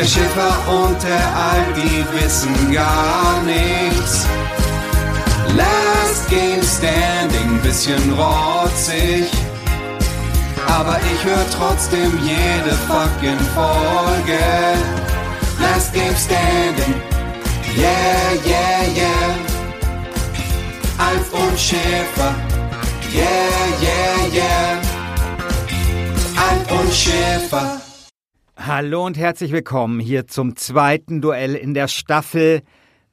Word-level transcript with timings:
Der 0.00 0.06
Schiffer 0.06 0.56
und 0.66 0.96
der 1.02 1.36
Alp, 1.36 1.74
die 1.76 2.02
wissen 2.16 2.72
gar 2.72 3.42
nichts. 3.42 4.24
Last 5.54 6.30
Game 6.30 6.62
Standing, 6.62 7.60
bisschen 7.60 8.10
rotzig. 8.14 9.30
Aber 10.66 10.98
ich 11.00 11.22
höre 11.22 11.44
trotzdem 11.50 12.18
jede 12.22 12.74
fucking 12.88 13.38
Folge. 13.54 14.40
Last 15.60 15.92
Game 15.92 16.16
Standing, 16.16 16.94
yeah, 17.76 18.32
yeah, 18.46 18.86
yeah. 18.96 19.34
Alf 20.96 21.30
und 21.30 21.60
Schäfer, 21.60 22.34
yeah, 23.12 23.50
yeah, 23.82 24.32
yeah. 24.32 24.80
Alf 26.36 26.80
und 26.80 26.90
Schäfer. 26.90 27.79
Hallo 28.66 29.06
und 29.06 29.16
herzlich 29.16 29.52
willkommen 29.52 30.00
hier 30.00 30.26
zum 30.26 30.54
zweiten 30.54 31.22
Duell 31.22 31.54
in 31.54 31.72
der 31.72 31.88
Staffel 31.88 32.60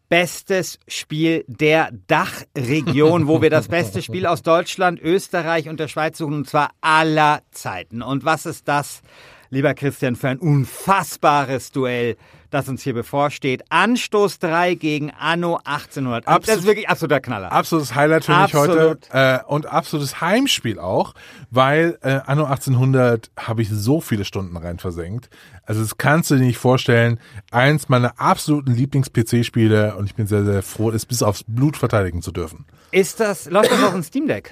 Bestes 0.10 0.78
Spiel 0.90 1.46
der 1.48 1.90
Dachregion, 2.08 3.28
wo 3.28 3.42
wir 3.42 3.50
das 3.50 3.68
beste 3.70 4.02
Spiel 4.02 4.26
aus 4.26 4.42
Deutschland, 4.42 5.02
Österreich 5.02 5.70
und 5.70 5.80
der 5.80 5.88
Schweiz 5.88 6.18
suchen, 6.18 6.34
und 6.34 6.50
zwar 6.50 6.72
aller 6.82 7.44
Zeiten. 7.52 8.02
Und 8.02 8.26
was 8.26 8.46
ist 8.46 8.68
das, 8.68 9.02
lieber 9.50 9.74
Christian, 9.74 10.18
für 10.18 10.28
ein 10.28 10.40
unfassbares 10.40 11.72
Duell, 11.72 12.18
das 12.50 12.68
uns 12.70 12.82
hier 12.84 12.94
bevorsteht? 12.94 13.64
Anstoß 13.70 14.40
3 14.40 14.76
gegen 14.76 15.12
Anno 15.12 15.58
1800. 15.64 16.26
das 16.26 16.34
Absolut- 16.36 16.60
ist 16.60 16.66
wirklich 16.66 16.90
absoluter 16.90 17.20
Knaller. 17.20 17.52
Absolutes 17.52 17.96
Highlight 17.96 18.26
für 18.26 18.32
mich 18.32 18.56
Absolut. 18.56 18.78
heute 18.80 19.08
äh, 19.12 19.40
und 19.48 19.66
absolutes 19.66 20.22
Heimspiel 20.22 20.80
auch, 20.80 21.14
weil 21.52 21.98
äh, 22.02 22.20
Anno 22.26 22.46
1800 22.46 23.32
habe 23.38 23.62
ich 23.62 23.70
so 23.70 24.02
viele 24.02 24.26
Stunden 24.26 24.56
rein 24.58 24.80
versenkt. 24.80 25.30
Also 25.66 25.82
das 25.82 25.98
kannst 25.98 26.32
du 26.32 26.36
dir 26.36 26.42
nicht 26.46 26.58
vorstellen. 26.58 27.20
Eins 27.52 27.90
meiner 27.90 28.20
absoluten 28.20 28.72
Lieblings-PC-Spiele 28.74 29.96
und 29.96 30.06
ich 30.06 30.16
bin 30.16 30.28
sehr, 30.28 30.46
sehr 30.46 30.64
froh, 30.64 30.92
es 30.92 31.06
bis 31.06 31.22
aufs 31.24 31.44
Blut 31.46 31.76
verteidigen 31.78 32.22
zu 32.22 32.32
dürfen. 32.32 32.66
Ist 32.92 33.20
das, 33.20 33.50
läuft 33.50 33.72
das 33.72 33.84
auf 33.84 33.92
dem 33.94 34.04
Steam 34.04 34.28
Deck? 34.28 34.52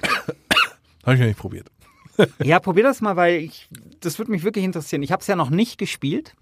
Habe 1.06 1.14
ich 1.16 1.20
noch 1.20 1.28
nicht 1.28 1.40
probiert. 1.40 1.68
Ja, 2.42 2.60
probier 2.60 2.84
das 2.84 3.02
mal, 3.02 3.16
weil 3.16 3.42
ich, 3.42 3.68
das 4.00 4.18
würde 4.20 4.32
mich 4.32 4.44
wirklich 4.44 4.64
interessieren. 4.66 5.04
Ich 5.04 5.12
habe 5.12 5.20
es 5.22 5.28
ja 5.28 5.36
noch 5.36 5.50
nicht 5.50 5.78
gespielt, 5.78 6.34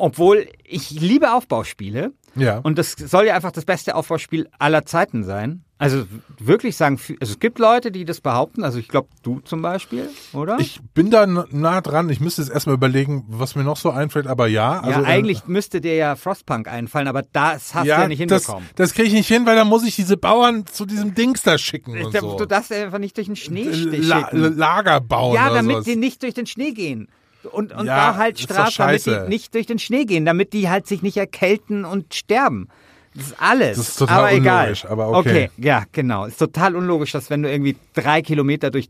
obwohl 0.00 0.46
ich 0.64 0.90
liebe 0.90 1.32
Aufbauspiele. 1.32 2.12
Ja. 2.36 2.58
Und 2.58 2.78
das 2.78 2.92
soll 2.92 3.26
ja 3.26 3.34
einfach 3.34 3.52
das 3.52 3.64
beste 3.64 3.94
Aufbauspiel 3.96 4.48
aller 4.58 4.84
Zeiten 4.86 5.24
sein. 5.24 5.64
Also 5.78 6.04
wirklich 6.38 6.76
sagen, 6.76 7.00
also 7.20 7.32
es 7.32 7.38
gibt 7.38 7.58
Leute, 7.58 7.90
die 7.90 8.04
das 8.04 8.20
behaupten. 8.20 8.62
Also 8.62 8.78
ich 8.78 8.86
glaube, 8.86 9.08
du 9.22 9.40
zum 9.40 9.62
Beispiel, 9.62 10.10
oder? 10.34 10.58
Ich 10.60 10.78
bin 10.92 11.10
da 11.10 11.26
nah 11.26 11.80
dran. 11.80 12.10
Ich 12.10 12.20
müsste 12.20 12.42
jetzt 12.42 12.50
erstmal 12.50 12.74
überlegen, 12.74 13.24
was 13.28 13.54
mir 13.54 13.64
noch 13.64 13.78
so 13.78 13.90
einfällt, 13.90 14.26
aber 14.26 14.46
ja. 14.46 14.78
Also, 14.80 15.00
ja, 15.00 15.06
eigentlich 15.06 15.46
müsste 15.46 15.80
dir 15.80 15.94
ja 15.96 16.16
Frostpunk 16.16 16.68
einfallen, 16.68 17.08
aber 17.08 17.22
das 17.32 17.74
hast 17.74 17.84
äh, 17.86 17.94
du 17.94 18.00
ja 18.02 18.08
nicht 18.08 18.30
das, 18.30 18.42
hinbekommen. 18.44 18.68
das 18.76 18.92
kriege 18.92 19.08
ich 19.08 19.14
nicht 19.14 19.28
hin, 19.28 19.46
weil 19.46 19.56
dann 19.56 19.68
muss 19.68 19.84
ich 19.86 19.96
diese 19.96 20.18
Bauern 20.18 20.66
zu 20.66 20.84
diesem 20.84 21.14
Dings 21.14 21.42
da 21.42 21.56
schicken 21.56 21.98
und 22.04 22.14
Da- 22.14 22.20
so. 22.20 22.36
Du 22.36 22.44
darfst 22.44 22.70
einfach 22.72 22.98
nicht 22.98 23.16
durch 23.16 23.28
den 23.28 23.36
Schnee 23.36 23.64
La 23.64 24.18
schicken. 24.28 24.56
Lager 24.58 25.00
bauen 25.00 25.34
Ja, 25.34 25.48
damit 25.48 25.86
die 25.86 25.96
nicht 25.96 26.22
durch 26.22 26.34
den 26.34 26.46
Schnee 26.46 26.72
gehen. 26.72 27.08
Und, 27.44 27.72
und 27.72 27.86
Ja, 27.86 28.12
da 28.12 28.16
halt 28.16 28.38
Strafe, 28.38 28.74
damit 28.76 29.06
die 29.06 29.28
nicht 29.28 29.54
durch 29.54 29.66
den 29.66 29.78
Schnee 29.78 30.04
gehen, 30.04 30.24
damit 30.24 30.52
die 30.52 30.68
halt 30.68 30.86
sich 30.86 31.02
nicht 31.02 31.16
erkälten 31.16 31.84
und 31.84 32.14
sterben. 32.14 32.68
Das 33.14 33.26
ist 33.26 33.42
alles. 33.42 33.76
Das 33.76 33.88
ist 33.88 33.96
total 33.96 34.18
aber 34.18 34.32
egal. 34.32 34.62
unlogisch, 34.64 34.84
aber 34.84 35.08
okay. 35.10 35.50
ja, 35.56 35.84
genau. 35.92 36.26
Ist 36.26 36.38
total 36.38 36.76
unlogisch, 36.76 37.12
dass 37.12 37.30
wenn 37.30 37.42
du 37.42 37.50
irgendwie 37.50 37.76
drei 37.94 38.22
Kilometer 38.22 38.70
durch 38.70 38.88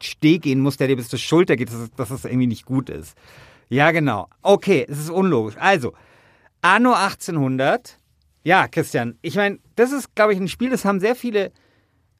Steh 0.00 0.38
gehen 0.38 0.60
musst, 0.60 0.80
der 0.80 0.86
dir 0.86 0.96
bis 0.96 1.08
zur 1.08 1.18
Schulter 1.18 1.56
geht, 1.56 1.72
dass, 1.72 1.90
dass 1.96 2.08
das 2.10 2.24
irgendwie 2.24 2.46
nicht 2.46 2.66
gut 2.66 2.88
ist. 2.88 3.16
Ja, 3.68 3.90
genau. 3.90 4.28
Okay, 4.42 4.86
es 4.88 4.98
ist 4.98 5.10
unlogisch. 5.10 5.56
Also, 5.58 5.92
Anno 6.62 6.92
1800. 6.92 7.98
Ja, 8.44 8.68
Christian, 8.68 9.18
ich 9.22 9.34
meine, 9.34 9.58
das 9.76 9.92
ist, 9.92 10.14
glaube 10.14 10.32
ich, 10.32 10.38
ein 10.38 10.48
Spiel, 10.48 10.70
das 10.70 10.84
haben 10.84 11.00
sehr 11.00 11.16
viele 11.16 11.52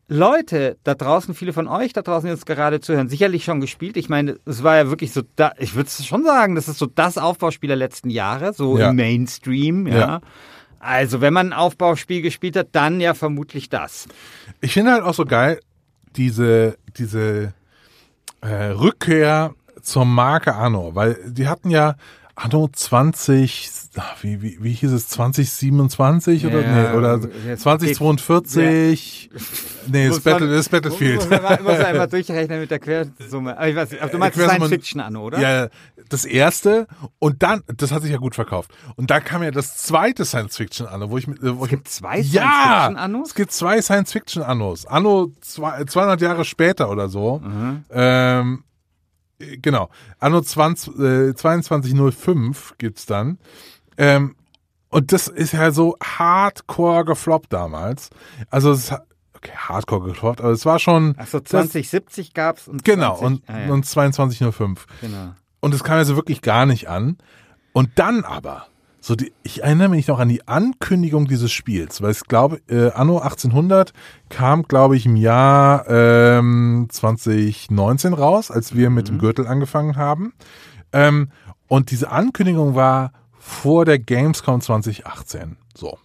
Leute 0.09 0.79
da 0.85 0.95
draußen, 0.95 1.35
viele 1.35 1.53
von 1.53 1.69
euch 1.69 1.93
da 1.93 2.01
draußen 2.03 2.27
die 2.27 2.33
jetzt 2.33 2.47
gerade 2.47 2.81
zuhören, 2.81 3.09
sicherlich 3.11 3.45
schon 3.45 3.61
gespielt. 3.61 3.97
Ich 3.99 4.09
meine, 4.09 4.39
es 4.47 4.63
war 4.63 4.77
ja 4.77 4.89
wirklich 4.89 5.13
so, 5.13 5.23
da, 5.37 5.53
ich 5.59 5.75
würde 5.75 5.91
schon 5.91 6.25
sagen, 6.25 6.55
das 6.55 6.67
ist 6.69 6.79
so 6.79 6.87
das 6.87 7.19
Aufbauspiel 7.19 7.69
der 7.69 7.77
letzten 7.77 8.09
Jahre, 8.09 8.53
so 8.55 8.79
Ja. 8.79 8.91
im 8.91 8.97
Mainstream, 8.97 9.87
ja. 9.87 9.99
Ja. 9.99 10.21
Also, 10.81 11.21
wenn 11.21 11.33
man 11.35 11.49
ein 11.49 11.53
Aufbauspiel 11.53 12.23
gespielt 12.23 12.57
hat, 12.57 12.69
dann 12.73 13.01
ja 13.01 13.13
vermutlich 13.13 13.69
das. 13.69 14.07
Ich 14.60 14.72
finde 14.72 14.93
halt 14.93 15.03
auch 15.03 15.15
so 15.15 15.25
geil, 15.25 15.60
diese, 16.16 16.78
diese 16.97 17.53
äh, 18.41 18.47
Rückkehr 18.66 19.54
zur 19.83 20.04
Marke 20.04 20.54
Anno, 20.54 20.95
weil 20.95 21.19
die 21.27 21.49
hatten 21.49 21.71
ja 21.71 21.97
Anno 22.41 22.69
20, 22.73 23.71
ach, 23.97 24.17
wie, 24.23 24.41
wie, 24.41 24.59
wie 24.63 24.73
hieß 24.73 24.93
es, 24.93 25.09
2027 25.09 26.47
oder, 26.47 26.61
Ja, 26.63 26.91
nee, 26.93 26.97
oder 26.97 27.21
jetzt 27.47 27.63
2042? 27.63 29.31
Nee, 29.89 30.09
das, 30.09 30.21
Battle, 30.21 30.49
das 30.49 30.69
Battlefield. 30.69 31.17
Muss 31.17 31.29
man, 31.31 31.41
muss 31.43 31.63
man 31.79 31.83
einfach 31.83 32.07
durchrechnen 32.07 32.61
mit 32.61 32.71
der 32.71 32.79
Quersumme. 32.79 33.57
Aber 33.57 33.69
ich 33.69 33.75
weiß, 33.75 33.91
nicht, 33.91 34.03
aber 34.03 34.13
du 34.13 34.19
meinst 34.19 34.39
Quersumme- 34.39 34.55
Science 34.57 34.69
Fiction 34.69 35.01
an, 35.01 35.17
oder? 35.17 35.41
Ja, 35.41 35.69
das 36.09 36.25
erste 36.25 36.87
und 37.19 37.43
dann, 37.43 37.63
das 37.77 37.91
hat 37.93 38.03
sich 38.03 38.13
ja 38.13 38.19
gut 38.19 38.35
verkauft. 38.35 38.71
Und 38.97 39.11
dann 39.11 39.25
kam 39.25 39.43
ja 39.43 39.51
das 39.51 39.77
zweite 39.79 40.25
Science-Fiction-Anno, 40.25 41.11
wo 41.11 41.19
ich 41.19 41.27
mit, 41.27 41.39
wo 41.43 41.65
Es 41.65 41.71
gibt 41.71 41.89
zwei 41.89 42.19
ja, 42.21 42.43
Science-Fiction-Annos? 42.43 43.29
es 43.29 43.35
gibt 43.35 43.53
zwei 43.53 43.83
Science-Fiction-Annos. 43.83 44.87
Anno 44.87 45.33
zwei, 45.41 45.85
200 45.85 46.21
Jahre 46.21 46.45
später 46.45 46.89
oder 46.91 47.09
so. 47.09 47.43
Ähm, 47.45 47.85
äh, 47.91 48.67
genau. 49.39 49.89
Anno 50.19 50.41
20, 50.41 50.99
äh, 50.99 51.35
2205 51.35 52.75
gibt's 52.79 53.07
dann. 53.07 53.39
Ähm, 53.97 54.35
und 54.91 55.13
das 55.13 55.29
ist 55.29 55.53
ja 55.53 55.71
so 55.71 55.97
hardcore 56.03 57.05
gefloppt 57.05 57.53
damals. 57.53 58.11
Also 58.51 58.73
es 58.73 58.91
hat, 58.91 59.07
okay, 59.35 59.53
hardcore 59.55 60.09
gefloppt, 60.09 60.41
aber 60.41 60.51
es 60.51 60.65
war 60.65 60.79
schon 60.79 61.15
Achso, 61.19 61.41
das- 61.41 61.51
2070 61.51 62.33
gab's 62.35 62.69
und 62.69 62.85
genau 62.85 63.17
20, 63.19 63.49
und, 63.49 63.55
ah, 63.55 63.61
ja, 63.67 63.73
und 63.73 63.85
2205. 63.85 64.87
genau. 65.01 65.35
Und 65.61 65.75
es 65.75 65.83
kam 65.85 65.97
ja 65.99 66.05
so 66.05 66.15
wirklich 66.17 66.41
gar 66.41 66.67
nicht 66.67 66.89
an. 66.89 67.19
Und 67.73 67.91
dann 67.97 68.25
aber, 68.25 68.67
so 69.09 69.16
die, 69.16 69.33
ich 69.43 69.63
erinnere 69.63 69.89
mich 69.89 70.07
noch 70.07 70.19
an 70.19 70.28
die 70.28 70.47
Ankündigung 70.47 71.27
dieses 71.28 71.51
Spiels, 71.51 72.03
weil 72.03 72.10
ich 72.10 72.21
glaube, 72.25 72.60
äh, 72.69 72.91
Anno 72.91 73.21
1800 73.21 73.95
kam, 74.28 74.65
glaube 74.65 74.99
ich, 74.99 75.07
im 75.07 75.16
Jahr 75.16 75.89
ähm, 75.89 76.89
2019 76.91 78.13
raus, 78.13 78.51
als 78.51 78.75
wir 78.75 78.91
mit 78.91 79.09
dem 79.09 79.16
Gürtel 79.16 79.47
angefangen 79.47 79.97
haben. 79.97 80.34
Ähm, 80.93 81.31
und 81.69 81.91
diese 81.91 82.10
Ankündigung 82.10 82.75
war 82.75 83.13
vor 83.39 83.87
der 83.87 83.99
Gamescom 83.99 84.60
2018. 84.60 85.57
So. 85.75 85.97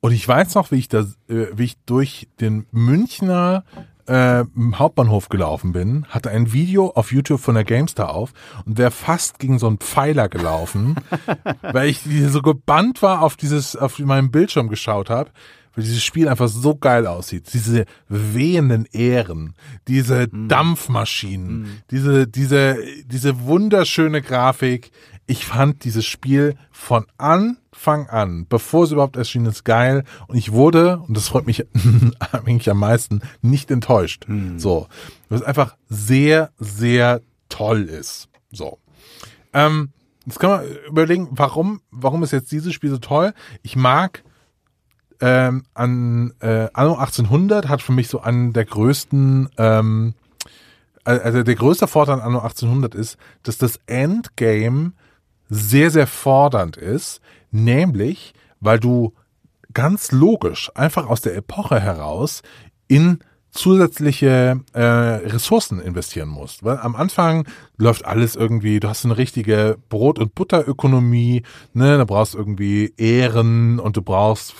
Und 0.00 0.12
ich 0.12 0.26
weiß 0.26 0.54
noch, 0.54 0.70
wie 0.70 0.76
ich 0.76 0.88
da, 0.88 1.00
äh, 1.28 1.48
wie 1.52 1.64
ich 1.64 1.76
durch 1.84 2.28
den 2.40 2.64
Münchner 2.70 3.64
äh, 4.06 4.44
Hauptbahnhof 4.74 5.28
gelaufen 5.28 5.72
bin, 5.72 6.06
hatte 6.08 6.30
ein 6.30 6.52
Video 6.52 6.90
auf 6.90 7.12
YouTube 7.12 7.40
von 7.40 7.54
der 7.54 7.64
GameStar 7.64 8.14
auf 8.14 8.32
und 8.64 8.78
wäre 8.78 8.90
fast 8.90 9.38
gegen 9.38 9.58
so 9.58 9.66
einen 9.66 9.78
Pfeiler 9.78 10.28
gelaufen, 10.28 10.96
weil 11.62 11.88
ich 11.88 12.02
so 12.28 12.42
gebannt 12.42 13.02
war 13.02 13.22
auf 13.22 13.36
dieses, 13.36 13.76
auf 13.76 13.98
meinem 13.98 14.30
Bildschirm 14.30 14.68
geschaut 14.68 15.10
habe, 15.10 15.30
weil 15.76 15.84
dieses 15.84 16.02
Spiel 16.02 16.28
einfach 16.28 16.48
so 16.48 16.74
geil 16.74 17.06
aussieht. 17.06 17.52
Diese 17.52 17.84
wehenden 18.08 18.86
Ähren, 18.92 19.54
diese 19.86 20.28
Dampfmaschinen, 20.28 21.82
diese, 21.90 22.26
diese, 22.26 22.78
diese 23.04 23.40
wunderschöne 23.42 24.22
Grafik. 24.22 24.90
Ich 25.26 25.44
fand 25.44 25.84
dieses 25.84 26.06
Spiel 26.06 26.56
von 26.70 27.06
Anfang 27.18 28.08
an, 28.08 28.46
bevor 28.48 28.84
es 28.84 28.92
überhaupt 28.92 29.16
erschien, 29.16 29.44
ist 29.46 29.64
geil. 29.64 30.04
Und 30.28 30.36
ich 30.36 30.52
wurde, 30.52 30.98
und 31.00 31.16
das 31.16 31.28
freut 31.28 31.46
mich 31.46 31.66
eigentlich 32.32 32.70
am 32.70 32.78
meisten, 32.78 33.22
nicht 33.42 33.70
enttäuscht. 33.70 34.26
So. 34.56 34.86
Was 35.28 35.42
einfach 35.42 35.76
sehr, 35.88 36.50
sehr 36.58 37.22
toll 37.48 37.82
ist. 37.82 38.28
So. 38.52 38.78
Ähm, 39.52 39.90
jetzt 40.26 40.38
kann 40.38 40.50
man 40.50 40.64
überlegen, 40.88 41.28
warum, 41.32 41.80
warum 41.90 42.22
ist 42.22 42.32
jetzt 42.32 42.52
dieses 42.52 42.72
Spiel 42.72 42.90
so 42.90 42.98
toll? 42.98 43.34
Ich 43.62 43.74
mag 43.74 44.22
ähm, 45.20 45.64
an 45.74 46.34
äh, 46.40 46.68
Anno 46.72 46.96
1800 46.96 47.68
hat 47.68 47.82
für 47.82 47.92
mich 47.92 48.08
so 48.08 48.20
einen 48.20 48.52
der 48.52 48.64
größten, 48.64 49.48
ähm, 49.56 50.14
also 51.04 51.42
der 51.42 51.54
größte 51.54 51.86
Vorteil 51.86 52.16
an 52.16 52.20
Anno 52.20 52.40
1800 52.40 52.94
ist, 52.94 53.16
dass 53.42 53.58
das 53.58 53.80
Endgame 53.86 54.92
sehr, 55.48 55.90
sehr 55.90 56.06
fordernd 56.06 56.76
ist, 56.76 57.20
nämlich, 57.50 58.34
weil 58.60 58.80
du 58.80 59.12
ganz 59.72 60.12
logisch 60.12 60.70
einfach 60.74 61.06
aus 61.06 61.20
der 61.20 61.36
Epoche 61.36 61.80
heraus 61.80 62.42
in 62.88 63.18
zusätzliche 63.56 64.60
äh, 64.74 64.80
Ressourcen 64.80 65.80
investieren 65.80 66.28
musst. 66.28 66.62
Weil 66.62 66.78
am 66.78 66.94
Anfang 66.94 67.46
läuft 67.76 68.04
alles 68.04 68.36
irgendwie, 68.36 68.80
du 68.80 68.88
hast 68.88 69.04
eine 69.04 69.16
richtige 69.16 69.78
Brot- 69.88 70.18
und 70.18 70.34
Butterökonomie, 70.34 71.42
ne, 71.72 71.98
da 71.98 72.04
brauchst 72.04 72.34
irgendwie 72.34 72.92
Ehren 72.96 73.78
und 73.80 73.96
du 73.96 74.02
brauchst 74.02 74.54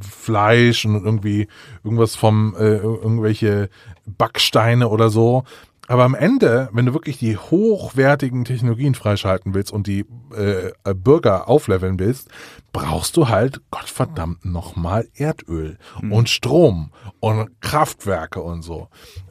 Fleisch 0.00 0.84
und 0.84 1.04
irgendwie 1.04 1.46
irgendwas 1.84 2.16
vom, 2.16 2.54
äh, 2.58 2.76
irgendwelche 2.76 3.68
Backsteine 4.06 4.88
oder 4.88 5.10
so. 5.10 5.44
Aber 5.88 6.04
am 6.04 6.14
Ende, 6.14 6.68
wenn 6.72 6.84
du 6.84 6.92
wirklich 6.92 7.18
die 7.18 7.38
hochwertigen 7.38 8.44
Technologien 8.44 8.94
freischalten 8.94 9.54
willst 9.54 9.72
und 9.72 9.86
die 9.86 10.04
äh, 10.36 10.94
Bürger 10.94 11.48
aufleveln 11.48 11.98
willst, 11.98 12.28
brauchst 12.72 13.16
du 13.16 13.28
halt 13.28 13.62
Gottverdammt 13.70 14.44
nochmal 14.44 15.08
Erdöl 15.14 15.78
und 16.10 16.28
Strom 16.28 16.92
und 17.20 17.60
Kraftwerke 17.62 18.42
und 18.42 18.60
so. 18.62 18.88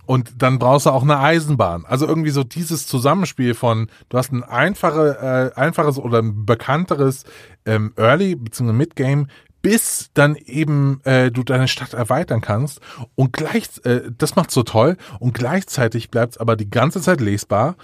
Und 0.08 0.42
dann 0.42 0.58
brauchst 0.58 0.88
du 0.88 0.90
auch 0.90 1.04
eine 1.04 1.20
Eisenbahn. 1.20 1.86
Also 1.86 2.08
irgendwie 2.08 2.32
so 2.32 2.44
dieses 2.44 2.88
Zusammenspiel 2.88 3.54
von, 3.54 3.88
du 4.10 4.18
hast 4.18 4.32
ein 4.32 4.44
einfache, 4.44 5.54
äh, 5.56 5.60
einfaches 5.60 6.00
oder 6.00 6.20
ein 6.20 6.46
bekannteres 6.46 7.26
ähm, 7.66 7.94
Early 7.98 8.36
bzw. 8.36 8.72
Mid-Game, 8.72 9.28
bis 9.62 10.10
dann 10.14 10.36
eben 10.36 11.02
äh, 11.04 11.32
du 11.32 11.44
deine 11.44 11.68
Stadt 11.68 11.94
erweitern 11.94 12.42
kannst 12.42 12.80
und 13.16 13.34
gleich 13.34 13.70
äh, 13.84 14.02
das 14.18 14.36
macht 14.36 14.52
so 14.52 14.64
toll 14.64 14.98
und 15.20 15.34
gleichzeitig 15.34 16.10
bleibt 16.10 16.34
es 16.34 16.38
aber 16.38 16.56
die 16.56 16.70
ganze 16.70 17.02
Zeit 17.02 17.22
lesbar 17.22 17.76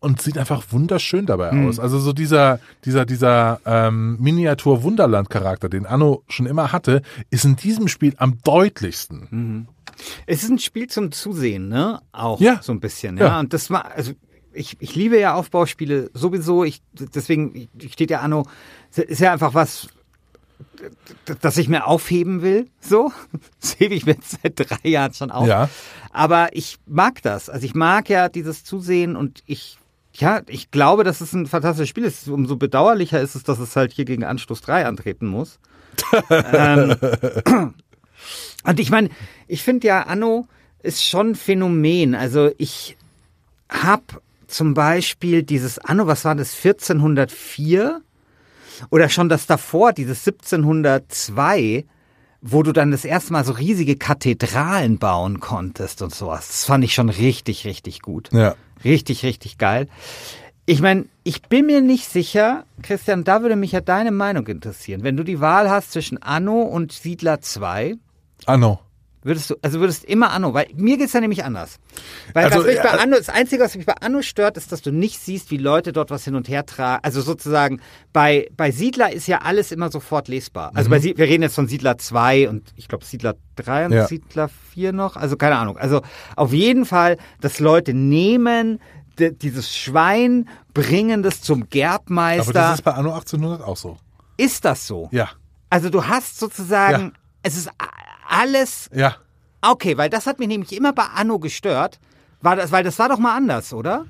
und 0.00 0.20
sieht 0.20 0.36
einfach 0.36 0.64
wunderschön 0.70 1.26
dabei 1.26 1.50
aus. 1.50 1.78
Also 1.78 2.00
so 2.00 2.12
dieser 2.12 2.58
dieser 2.84 3.04
dieser 3.06 3.60
ähm, 3.64 4.16
Miniatur 4.20 4.82
Wunderland 4.82 5.30
Charakter, 5.30 5.68
den 5.68 5.86
Anno 5.86 6.24
schon 6.28 6.46
immer 6.46 6.72
hatte, 6.72 7.02
ist 7.30 7.44
in 7.44 7.54
diesem 7.56 7.86
Spiel 7.88 8.14
am 8.16 8.38
deutlichsten. 8.42 9.68
Es 10.26 10.42
ist 10.42 10.50
ein 10.50 10.58
Spiel 10.58 10.88
zum 10.88 11.12
Zusehen, 11.12 11.68
ne? 11.68 12.00
Auch 12.10 12.40
Ja. 12.40 12.60
so 12.62 12.72
ein 12.72 12.80
bisschen, 12.80 13.16
ja. 13.16 13.26
Ja. 13.26 13.40
Und 13.40 13.52
das 13.52 13.70
war, 13.70 13.92
also 13.92 14.12
ich, 14.52 14.76
ich 14.80 14.94
liebe 14.96 15.18
ja 15.20 15.34
Aufbauspiele 15.34 16.10
sowieso. 16.14 16.64
Ich, 16.64 16.82
deswegen 16.92 17.68
steht 17.90 18.10
ja 18.10 18.20
Anno, 18.20 18.44
ist 18.94 19.20
ja 19.20 19.32
einfach 19.32 19.54
was, 19.54 19.88
das 21.40 21.56
ich 21.56 21.68
mir 21.68 21.86
aufheben 21.86 22.42
will. 22.42 22.68
So, 22.80 23.12
das 23.60 23.78
hebe 23.78 23.94
ich 23.94 24.06
mir 24.06 24.16
seit 24.22 24.58
drei 24.58 24.88
Jahren 24.88 25.14
schon 25.14 25.30
auf. 25.30 25.46
Ja. 25.46 25.68
Aber 26.10 26.50
ich 26.52 26.78
mag 26.86 27.22
das. 27.22 27.48
Also 27.48 27.64
ich 27.64 27.74
mag 27.74 28.08
ja 28.08 28.28
dieses 28.28 28.64
Zusehen 28.64 29.16
und 29.16 29.42
ich, 29.46 29.78
ja, 30.12 30.42
ich 30.46 30.70
glaube, 30.70 31.04
dass 31.04 31.20
es 31.20 31.32
ein 31.32 31.46
fantastisches 31.46 31.88
Spiel 31.88 32.04
ist. 32.04 32.28
Umso 32.28 32.56
bedauerlicher 32.56 33.20
ist 33.20 33.34
es, 33.34 33.42
dass 33.44 33.58
es 33.58 33.76
halt 33.76 33.92
hier 33.92 34.04
gegen 34.04 34.24
Anstoß 34.24 34.60
3 34.60 34.86
antreten 34.86 35.26
muss. 35.26 35.58
ähm, 36.30 36.96
und 38.64 38.80
ich 38.80 38.90
meine, 38.90 39.10
ich 39.48 39.62
finde 39.62 39.86
ja, 39.86 40.02
Anno 40.02 40.46
ist 40.82 41.04
schon 41.04 41.30
ein 41.30 41.34
Phänomen. 41.34 42.14
Also 42.14 42.50
ich 42.58 42.96
habe 43.68 44.20
zum 44.46 44.74
Beispiel 44.74 45.42
dieses 45.42 45.78
Anno, 45.78 46.06
was 46.06 46.24
war 46.24 46.34
das, 46.34 46.54
1404? 46.54 48.02
Oder 48.90 49.08
schon 49.08 49.28
das 49.28 49.46
davor, 49.46 49.92
dieses 49.92 50.26
1702, 50.26 51.84
wo 52.40 52.62
du 52.62 52.72
dann 52.72 52.90
das 52.90 53.04
erste 53.04 53.32
Mal 53.32 53.44
so 53.44 53.52
riesige 53.52 53.96
Kathedralen 53.96 54.98
bauen 54.98 55.40
konntest 55.40 56.02
und 56.02 56.14
sowas. 56.14 56.48
Das 56.48 56.64
fand 56.64 56.84
ich 56.84 56.94
schon 56.94 57.08
richtig, 57.08 57.64
richtig 57.64 58.02
gut. 58.02 58.30
Ja. 58.32 58.56
Richtig, 58.84 59.22
richtig 59.22 59.58
geil. 59.58 59.88
Ich 60.66 60.80
meine, 60.80 61.06
ich 61.24 61.42
bin 61.42 61.66
mir 61.66 61.80
nicht 61.80 62.08
sicher, 62.08 62.64
Christian, 62.82 63.24
da 63.24 63.42
würde 63.42 63.56
mich 63.56 63.72
ja 63.72 63.80
deine 63.80 64.12
Meinung 64.12 64.46
interessieren. 64.46 65.02
Wenn 65.02 65.16
du 65.16 65.24
die 65.24 65.40
Wahl 65.40 65.70
hast 65.70 65.92
zwischen 65.92 66.22
Anno 66.22 66.62
und 66.62 66.92
Siedler 66.92 67.40
2, 67.40 67.96
Anno. 68.46 68.80
Würdest 69.22 69.50
du, 69.50 69.54
also 69.62 69.80
würdest 69.80 70.04
immer 70.04 70.30
Anno, 70.32 70.52
weil 70.54 70.66
mir 70.74 70.96
geht's 70.98 71.12
ja 71.12 71.20
nämlich 71.20 71.44
anders. 71.44 71.76
Weil 72.34 72.44
Also, 72.46 72.58
was 72.60 72.66
mich 72.66 72.76
bei 72.82 72.88
äh, 72.88 72.98
Anno, 73.02 73.16
das 73.16 73.28
Einzige, 73.28 73.62
was 73.64 73.74
mich 73.76 73.86
bei 73.86 73.94
Anno 74.00 74.22
stört, 74.22 74.56
ist, 74.56 74.72
dass 74.72 74.82
du 74.82 74.90
nicht 74.92 75.18
siehst, 75.20 75.50
wie 75.50 75.56
Leute 75.58 75.92
dort 75.92 76.10
was 76.10 76.24
hin 76.24 76.34
und 76.34 76.48
her 76.48 76.66
tragen. 76.66 77.02
Also 77.04 77.20
sozusagen, 77.20 77.80
bei, 78.12 78.48
bei 78.56 78.70
Siedler 78.70 79.12
ist 79.12 79.26
ja 79.26 79.38
alles 79.42 79.72
immer 79.72 79.90
sofort 79.90 80.28
lesbar. 80.28 80.72
Also 80.74 80.90
bei 80.90 80.98
Sie 80.98 81.16
wir 81.16 81.26
reden 81.26 81.42
jetzt 81.42 81.54
von 81.54 81.68
Siedler 81.68 81.98
2 81.98 82.48
und 82.48 82.72
ich 82.76 82.88
glaube 82.88 83.04
Siedler 83.04 83.34
3 83.56 83.84
und 83.86 83.90
Mhm. 83.92 83.96
Ja. 83.96 84.06
Siedler 84.06 84.48
4 84.72 84.92
noch. 84.92 85.16
Also 85.16 85.36
keine 85.36 85.56
Ahnung. 85.56 85.76
Also 85.76 86.02
auf 86.36 86.52
jeden 86.52 86.84
Fall, 86.86 87.16
dass 87.40 87.58
Leute 87.60 87.94
nehmen, 87.94 88.80
dieses 89.18 89.76
Schwein, 89.76 90.48
bringen 90.72 91.22
das 91.22 91.42
zum 91.42 91.68
Gerbmeister. 91.68 92.42
Aber 92.44 92.52
das 92.54 92.74
ist 92.78 92.82
bei 92.82 92.92
Anno 92.92 93.12
1800 93.12 93.62
auch 93.62 93.76
so. 93.76 93.98
ist 94.38 94.64
das 94.64 94.86
so? 94.86 95.08
Ja. 95.12 95.28
Also 95.68 95.90
du 95.90 96.04
hast 96.06 96.38
sozusagen, 96.38 97.02
Ja. 97.02 97.10
es 97.42 97.56
ist 97.56 97.70
alles 98.32 98.88
Ja. 98.92 99.16
Okay, 99.64 99.96
weil 99.96 100.10
das 100.10 100.26
hat 100.26 100.40
mich 100.40 100.48
nämlich 100.48 100.76
immer 100.76 100.92
bei 100.92 101.04
Anno 101.04 101.38
gestört. 101.38 102.00
War 102.40 102.56
das, 102.56 102.72
weil 102.72 102.82
das 102.82 102.98
war 102.98 103.08
doch 103.08 103.18
mal 103.18 103.36
anders, 103.36 103.72
oder? 103.72 104.06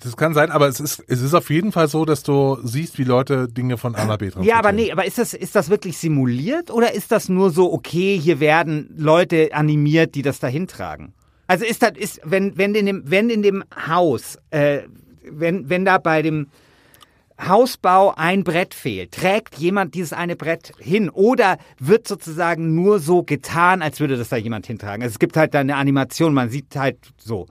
Das 0.00 0.14
kann 0.18 0.34
sein, 0.34 0.50
aber 0.50 0.68
es 0.68 0.78
ist, 0.78 1.02
es 1.08 1.22
ist 1.22 1.32
auf 1.32 1.48
jeden 1.48 1.72
Fall 1.72 1.88
so, 1.88 2.04
dass 2.04 2.22
du 2.22 2.58
siehst, 2.62 2.98
wie 2.98 3.04
Leute 3.04 3.48
Dinge 3.48 3.78
von 3.78 3.94
A 3.94 4.04
nach 4.04 4.18
B 4.18 4.26
transportieren. 4.26 4.44
Ja, 4.54 4.58
aber 4.58 4.72
nee, 4.72 4.92
aber 4.92 5.06
ist 5.06 5.16
das, 5.16 5.32
ist 5.32 5.56
das 5.56 5.70
wirklich 5.70 5.96
simuliert 5.96 6.70
oder 6.70 6.92
ist 6.92 7.10
das 7.10 7.30
nur 7.30 7.50
so, 7.50 7.72
okay, 7.72 8.18
hier 8.18 8.38
werden 8.38 8.94
Leute 8.94 9.48
animiert, 9.54 10.14
die 10.14 10.20
das 10.20 10.38
dahin 10.38 10.66
tragen? 10.66 11.14
Also 11.46 11.64
ist 11.64 11.82
das, 11.82 11.92
ist, 11.96 12.20
wenn, 12.24 12.58
wenn 12.58 12.74
in 12.74 12.84
dem, 12.84 13.02
wenn 13.06 13.30
in 13.30 13.42
dem 13.42 13.64
Haus, 13.88 14.36
äh, 14.50 14.82
wenn, 15.22 15.70
wenn 15.70 15.86
da 15.86 15.96
bei 15.96 16.20
dem 16.20 16.48
Hausbau 17.40 18.14
ein 18.16 18.44
Brett 18.44 18.74
fehlt, 18.74 19.12
trägt 19.12 19.56
jemand 19.58 19.94
dieses 19.94 20.12
eine 20.12 20.36
Brett 20.36 20.72
hin 20.78 21.10
oder 21.10 21.58
wird 21.78 22.08
sozusagen 22.08 22.74
nur 22.74 22.98
so 22.98 23.22
getan, 23.22 23.82
als 23.82 24.00
würde 24.00 24.16
das 24.16 24.30
da 24.30 24.36
jemand 24.36 24.66
hintragen? 24.66 25.02
Also 25.02 25.14
es 25.14 25.18
gibt 25.18 25.36
halt 25.36 25.54
da 25.54 25.60
eine 25.60 25.76
Animation, 25.76 26.32
man 26.32 26.48
sieht 26.48 26.76
halt 26.76 26.98
so. 27.18 27.46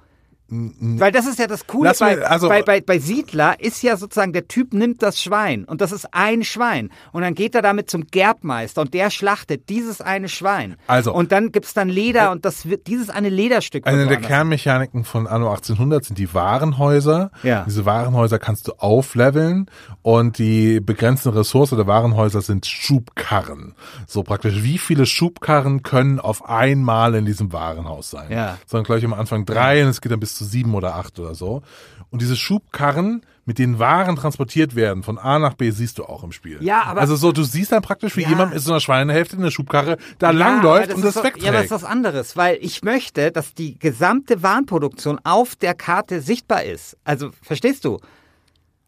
Weil 0.48 1.12
das 1.12 1.26
ist 1.26 1.40
ja 1.40 1.48
das 1.48 1.66
Coole 1.66 1.90
Lass 1.90 2.00
bei, 2.00 2.24
also 2.24 2.48
bei, 2.50 2.62
bei, 2.62 2.80
bei 2.80 3.00
Siedler 3.00 3.60
ist 3.60 3.82
ja 3.82 3.98
sozusagen, 3.98 4.32
der 4.32 4.48
Typ 4.48 4.74
nimmt 4.74 5.02
das 5.02 5.20
Schwein 5.20 5.66
und 5.66 5.82
das 5.82 5.92
ist 5.92 6.14
ein 6.14 6.44
Schwein. 6.44 6.92
Und 7.12 7.24
dann 7.24 7.34
geht 7.34 7.56
er 7.56 7.64
damit 7.64 7.90
zum 7.90 8.06
Gerbmeister 8.06 8.82
und 8.82 8.94
der 8.94 9.10
schlachtet 9.10 9.70
dieses 9.70 10.02
eine 10.02 10.30
Schwein. 10.30 10.76
Also, 10.86 11.12
und 11.14 11.32
dann 11.32 11.52
gibt 11.52 11.66
es 11.66 11.74
dann 11.74 11.90
Leder 11.90 12.28
äh, 12.28 12.32
und 12.32 12.46
das 12.46 12.68
wird 12.70 12.86
dieses 12.86 13.10
eine 13.10 13.30
Lederstück. 13.30 13.88
Eine 13.88 14.06
der 14.06 14.18
Kernmechaniken 14.18 15.04
von 15.04 15.26
Anno 15.26 15.50
1800 15.50 16.06
sind 16.06 16.20
die 16.20 16.32
Warenhäuser. 16.34 17.32
Ja. 17.42 17.64
Diese 17.66 17.86
Warenhäuser 17.86 18.38
kannst 18.38 18.68
du 18.68 18.74
aufleveln 18.74 19.66
und 20.04 20.38
die 20.38 20.80
begrenzte 20.80 21.34
Ressource 21.34 21.72
der 21.72 21.88
Warenhäuser 21.88 22.42
sind 22.42 22.68
Schubkarren. 22.68 23.74
So 24.06 24.22
praktisch, 24.22 24.62
wie 24.62 24.78
viele 24.78 25.08
Schubkarren 25.08 25.82
können 25.82 26.20
auf 26.20 26.48
einmal 26.48 27.16
in 27.16 27.26
diesem 27.26 27.52
Warenhaus 27.52 28.12
sein? 28.12 28.32
Ja. 28.32 28.60
Sondern 28.68 28.86
gleich 28.86 29.04
am 29.04 29.14
Anfang 29.14 29.46
drei 29.46 29.84
und 29.84 29.90
es 29.90 30.02
geht 30.02 30.12
ein 30.12 30.20
bisschen 30.20 30.35
zu 30.36 30.46
sieben 30.46 30.76
oder 30.76 30.96
acht 30.96 31.20
oder 31.20 31.36
so. 31.36 31.62
Und 32.10 32.22
diese 32.22 32.36
Schubkarren, 32.36 33.26
mit 33.46 33.60
denen 33.60 33.80
Waren 33.80 34.16
transportiert 34.16 34.76
werden, 34.76 35.04
von 35.04 35.18
A 35.18 35.40
nach 35.40 35.54
B, 35.54 35.72
siehst 35.72 35.98
du 35.98 36.06
auch 36.06 36.24
im 36.24 36.32
Spiel. 36.32 36.58
Ja, 36.62 36.84
aber. 36.84 37.02
Also 37.02 37.16
so, 37.16 37.32
du 37.32 37.44
siehst 37.44 37.72
dann 37.72 37.82
praktisch, 37.82 38.16
wie 38.16 38.24
ja. 38.24 38.30
jemand 38.30 38.54
in 38.54 38.60
so 38.60 38.72
einer 38.72 38.80
Schweinehälfte 38.80 39.36
in 39.36 39.42
der 39.42 39.52
Schubkarre 39.52 39.98
da 40.20 40.28
ja, 40.28 40.38
langläuft 40.38 40.90
das 40.90 40.96
und 40.96 41.06
das 41.06 41.16
so, 41.16 41.24
wegträgt. 41.24 41.46
Ja, 41.46 41.52
das 41.52 41.66
ist 41.66 41.72
was 41.72 41.84
anderes, 41.84 42.38
weil 42.38 42.58
ich 42.62 42.84
möchte, 42.84 43.32
dass 43.32 43.54
die 43.54 43.78
gesamte 43.78 44.44
Warenproduktion 44.44 45.20
auf 45.24 45.56
der 45.56 45.74
Karte 45.74 46.22
sichtbar 46.22 46.64
ist. 46.64 46.98
Also, 47.04 47.32
verstehst 47.42 47.86
du? 47.86 48.00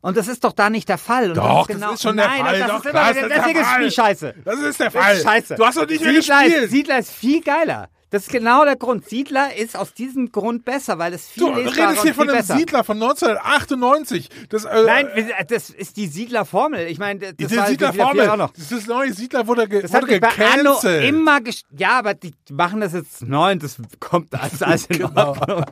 Und 0.02 0.16
das 0.16 0.28
ist 0.28 0.44
doch 0.44 0.54
da 0.54 0.70
nicht 0.70 0.88
der 0.90 0.98
Fall. 0.98 1.30
Und 1.30 1.38
doch, 1.38 1.68
das 1.68 1.76
ist, 1.76 1.76
genau, 1.76 1.88
das 1.88 1.96
ist 1.96 2.04
schon 2.04 2.16
nein, 2.16 2.30
der 2.38 2.46
Fall. 2.46 2.60
Das, 2.60 2.68
doch, 2.68 2.78
ist, 2.78 2.86
immer, 2.86 2.94
das, 2.94 3.16
das 3.16 3.24
ist, 3.24 3.30
der 3.30 3.64
Fall. 3.64 3.76
Spiel 3.76 3.92
scheiße. 3.92 4.36
Das 4.46 4.60
ist 4.60 4.80
der 4.80 4.92
Fall. 4.92 5.16
Ist 5.16 5.24
scheiße. 5.24 5.56
Du 5.56 5.66
hast 5.66 5.78
doch 5.78 5.88
nicht 5.88 6.04
mehr 6.04 6.14
gespielt. 6.14 6.70
Siedler 6.70 7.00
ist 7.00 7.12
viel 7.12 7.42
geiler. 7.42 7.90
Das 8.10 8.24
ist 8.24 8.32
genau 8.32 8.64
der 8.64 8.78
Grund. 8.78 9.08
Siedler 9.10 9.54
ist 9.58 9.76
aus 9.76 9.94
diesem 9.94 10.32
Grund 10.32 10.64
besser, 10.64 10.98
weil 10.98 11.14
es 11.14 11.28
viel 11.28 11.44
Du 11.44 11.54
lesbarer 11.54 11.90
redest 11.90 12.04
hier 12.04 12.14
von 12.14 12.30
einem 12.30 12.38
besser. 12.38 12.58
Siedler 12.58 12.84
von 12.86 12.96
1998. 13.04 14.30
Das, 14.48 14.64
äh, 14.64 14.84
Nein, 14.86 15.08
das 15.50 15.70
ist 15.70 15.98
die 15.98 16.08
Siedlerformel. 16.08 16.88
Ich 16.88 17.00
meine, 17.00 17.20
das 17.20 17.36
diese 17.36 17.58
war 17.58 17.68
Siedler 17.68 17.92
Siedler 17.92 18.06
4 18.14 18.22
auch 18.24 18.26
Formel. 18.28 18.38
noch. 18.38 18.54
Das 18.54 18.88
neue 18.88 19.12
Siedler 19.14 19.46
wurde, 19.48 19.68
ge 19.68 19.82
Das 19.82 19.94
hat 19.94 20.04
wurde 20.04 20.14
mich 20.14 20.22
bei 20.22 20.30
Anno 20.30 20.76
gecancelt. 20.76 21.04
immer 21.10 21.40
Ja, 21.78 22.00
aber 22.00 22.14
die 22.14 22.34
machen 22.50 22.80
das 22.80 22.94
jetzt 22.94 23.24
neu 23.24 23.52
und 23.52 23.62
das 23.64 23.76
kommt 24.00 24.34
alles, 24.34 24.64
alles 24.64 24.86
in 24.86 25.00
Genau. 25.00 25.28
Ordnung. 25.32 25.66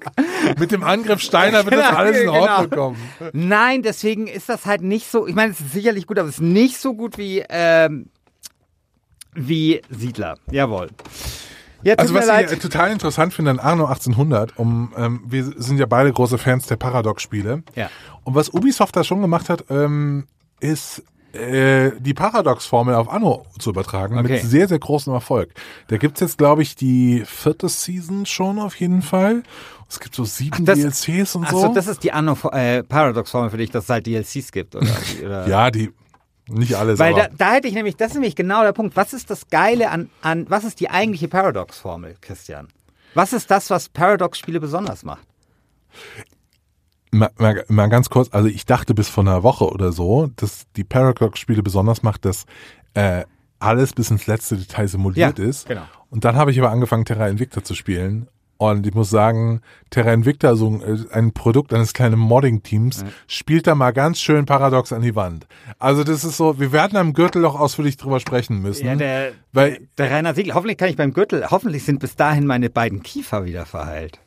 Mit 0.59 0.71
dem 0.71 0.83
Angriff 0.83 1.21
Steiner 1.21 1.63
wird 1.63 1.75
das 1.75 1.87
Genau, 1.87 1.97
alles 1.99 2.17
in 2.17 2.25
genau. 2.25 2.41
Ordnung 2.41 2.69
kommen. 2.69 3.09
Nein, 3.31 3.81
deswegen 3.81 4.27
ist 4.27 4.49
das 4.49 4.65
halt 4.65 4.81
nicht 4.81 5.09
so. 5.09 5.25
Ich 5.25 5.35
meine, 5.35 5.53
es 5.53 5.61
ist 5.61 5.71
sicherlich 5.71 6.05
gut, 6.05 6.19
aber 6.19 6.27
es 6.27 6.35
ist 6.35 6.41
nicht 6.41 6.77
so 6.79 6.95
gut 6.95 7.17
wie, 7.17 7.45
ähm, 7.47 8.07
wie 9.33 9.81
Siedler. 9.89 10.37
Jawohl. 10.51 10.89
Ja, 11.85 11.93
Also 11.95 12.13
was 12.15 12.25
leid. 12.25 12.47
ich 12.51 12.57
äh, 12.57 12.59
total 12.59 12.91
interessant 12.91 13.33
finde 13.33 13.51
an 13.51 13.59
Arno 13.59 13.85
1800, 13.85 14.57
um, 14.57 14.91
ähm, 14.97 15.21
wir 15.27 15.43
sind 15.55 15.77
ja 15.77 15.85
beide 15.85 16.11
große 16.11 16.37
Fans 16.37 16.65
der 16.65 16.77
Paradox-Spiele. 16.77 17.63
Ja. 17.75 17.89
Und 18.23 18.33
was 18.35 18.49
Ubisoft 18.49 18.95
da 18.95 19.03
schon 19.03 19.21
gemacht 19.21 19.49
hat, 19.49 19.65
ähm, 19.69 20.25
ist 20.59 21.03
äh, 21.33 21.91
die 21.99 22.13
Paradox-Formel 22.13 22.95
auf 22.95 23.07
Anno 23.09 23.45
zu 23.59 23.69
übertragen 23.69 24.17
Okay. 24.17 24.31
mit 24.33 24.41
sehr, 24.43 24.67
sehr 24.67 24.79
großem 24.79 25.13
Erfolg. 25.13 25.53
Da 25.89 25.97
gibt's 25.97 26.21
jetzt, 26.21 26.37
glaube 26.37 26.61
ich, 26.63 26.75
die 26.75 27.23
vierte 27.25 27.69
Season 27.69 28.25
schon 28.25 28.57
auf 28.57 28.75
jeden 28.79 29.01
Fall. 29.01 29.43
Es 29.87 29.99
gibt 29.99 30.15
so 30.15 30.23
sieben 30.25 30.65
das- 30.65 30.79
DLCs 30.79 31.35
und 31.35 31.47
so. 31.47 31.57
Achso, 31.57 31.73
das 31.73 31.87
ist 31.87 32.03
die 32.03 32.11
Anno 32.13 32.35
äh, 32.51 32.81
Paradox-Formel 32.83 33.49
für 33.51 33.57
dich, 33.57 33.69
dass 33.69 33.83
es 33.83 33.89
halt 33.91 34.07
DLCs 34.07 34.51
gibt. 34.51 34.75
Oder? 35.21 35.47
ja, 35.47 35.69
die, 35.69 35.91
nicht 36.47 36.75
alles, 36.75 36.99
Weil 36.99 37.13
da, 37.13 37.27
da 37.35 37.53
hätte 37.53 37.67
ich 37.67 37.73
nämlich, 37.73 37.95
das 37.97 38.09
ist 38.09 38.13
nämlich 38.15 38.35
genau 38.35 38.61
der 38.63 38.73
Punkt. 38.73 38.95
Was 38.95 39.13
ist 39.13 39.29
das 39.29 39.47
Geile 39.49 39.89
an, 39.89 40.09
an 40.21 40.49
was 40.49 40.63
ist 40.63 40.79
die 40.79 40.89
eigentliche 40.89 41.27
Paradox-Formel, 41.27 42.15
Christian? 42.21 42.67
Was 43.13 43.33
ist 43.33 43.49
das, 43.49 43.69
was 43.69 43.89
Paradox-Spiele 43.89 44.59
besonders 44.59 45.03
macht? 45.03 45.25
mal, 47.11 47.31
mal, 47.37 47.63
mal 47.69 47.87
ganz 47.89 48.09
kurz, 48.09 48.29
also 48.31 48.47
ich 48.47 48.65
dachte 48.65 48.93
bis 48.93 49.09
vor 49.09 49.23
einer 49.23 49.43
Woche 49.43 49.65
oder 49.69 49.91
so, 49.91 50.29
dass 50.35 50.65
die 50.75 50.83
Paradox-Spiele 50.83 51.63
besonders 51.63 52.03
macht, 52.03 52.25
dass 52.25 52.45
äh, 52.93 53.23
alles 53.59 53.93
bis 53.93 54.11
ins 54.11 54.27
letzte 54.27 54.57
Detail 54.57 54.87
simuliert 54.87 55.39
Ja, 55.39 55.45
ist. 55.45 55.67
genau. 55.67 55.83
Und 56.09 56.25
dann 56.25 56.35
habe 56.35 56.51
ich 56.51 56.59
aber 56.59 56.69
angefangen, 56.71 57.05
Terra 57.05 57.27
Invicta 57.27 57.63
zu 57.63 57.73
spielen. 57.73 58.27
Und 58.57 58.87
ich 58.87 58.93
muss 58.93 59.09
sagen, 59.09 59.59
Terra 59.89 60.13
Invicta, 60.13 60.47
also 60.47 60.69
ein- 60.69 61.05
ein 61.11 61.33
Produkt 61.33 61.73
eines 61.73 61.93
kleinen 61.93 62.17
Modding-Teams, 62.17 63.03
spielt 63.27 63.67
da 63.67 63.75
mal 63.75 63.91
ganz 63.91 64.19
schön 64.19 64.45
paradox 64.45 64.93
an 64.93 65.01
die 65.01 65.13
Wand. 65.15 65.45
Also 65.77 66.05
das 66.05 66.23
ist 66.23 66.37
so, 66.37 66.57
wir 66.59 66.71
werden 66.71 66.97
am 66.97 67.11
Gürtelloch 67.13 67.59
ausführlich 67.59 67.97
drüber 67.97 68.19
sprechen 68.21 68.61
müssen. 68.61 68.85
Ja, 68.85 68.95
der, 68.95 69.31
weil 69.51 69.87
der 69.97 70.09
Rainer 70.09 70.33
Siegel, 70.33 70.53
hoffentlich 70.53 70.77
kann 70.77 70.87
ich 70.89 70.95
beim 70.95 71.13
Gürtel, 71.13 71.45
hoffentlich 71.51 71.83
sind 71.83 71.99
bis 71.99 72.15
dahin 72.15 72.45
meine 72.47 72.69
beiden 72.69 73.03
Kiefer 73.03 73.43
wieder 73.43 73.65
verheilt. 73.65 74.19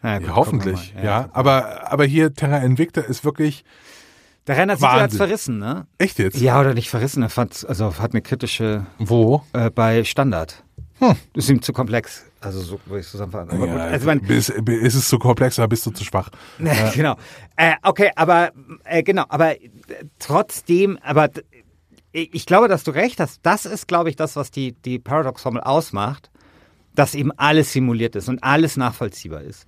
Na 0.00 0.18
gut, 0.18 0.28
ja, 0.28 0.36
hoffentlich, 0.36 0.94
ja. 1.02 1.02
mal. 1.22 1.30
Aber, 1.32 1.92
aber 1.92 2.04
hier 2.04 2.32
Terra 2.34 2.58
Invicta 2.58 3.00
ist 3.00 3.24
wirklich, 3.24 3.64
Der 4.48 4.56
Rainer 4.58 4.76
Siegel 4.76 4.90
hat 4.90 5.00
Wahnsinn. 5.02 5.16
verrissen, 5.18 5.58
ne? 5.58 5.86
echt 5.98 6.18
jetzt? 6.18 6.40
Ja, 6.40 6.60
oder 6.60 6.74
nicht 6.74 6.88
verrissen, 6.90 7.22
er 7.22 7.28
fand, 7.30 7.64
also 7.68 7.98
hat 7.98 8.12
eine 8.12 8.22
kritische 8.22 8.86
Wo? 8.98 9.42
äh, 9.52 9.70
bei 9.70 10.02
Standard. 10.04 10.62
Hm. 11.02 11.16
Ist 11.34 11.50
ihm 11.50 11.60
zu 11.60 11.72
komplex. 11.72 12.24
Also 12.40 12.60
so 12.60 12.78
würde 12.86 13.00
ich 13.00 13.08
zusammenfassen. 13.08 13.50
Aber 13.50 13.66
Ja, 13.66 13.72
gut, 13.72 13.80
also 13.80 14.06
man, 14.06 14.20
ist, 14.20 14.50
ist 14.50 14.94
es 14.94 15.08
zu 15.08 15.18
komplex 15.18 15.58
oder 15.58 15.66
bist 15.66 15.84
du 15.84 15.90
zu 15.90 16.04
schwach? 16.04 16.30
genau. 16.94 17.16
Äh, 17.56 17.74
okay, 17.82 18.12
aber 18.14 18.52
äh, 18.84 19.02
genau, 19.02 19.24
aber 19.28 19.60
äh, 19.60 19.68
trotzdem, 20.20 20.98
aber 21.02 21.28
ich 22.12 22.46
glaube, 22.46 22.68
dass 22.68 22.84
du 22.84 22.92
recht 22.92 23.18
hast. 23.18 23.40
Das 23.42 23.66
ist, 23.66 23.88
glaube 23.88 24.10
ich, 24.10 24.16
das, 24.16 24.36
was 24.36 24.50
die, 24.50 24.72
die 24.72 24.98
Paradox-Formel 24.98 25.62
ausmacht, 25.62 26.30
dass 26.94 27.14
eben 27.14 27.32
alles 27.32 27.72
simuliert 27.72 28.14
ist 28.14 28.28
und 28.28 28.44
alles 28.44 28.76
nachvollziehbar 28.76 29.40
ist. 29.40 29.66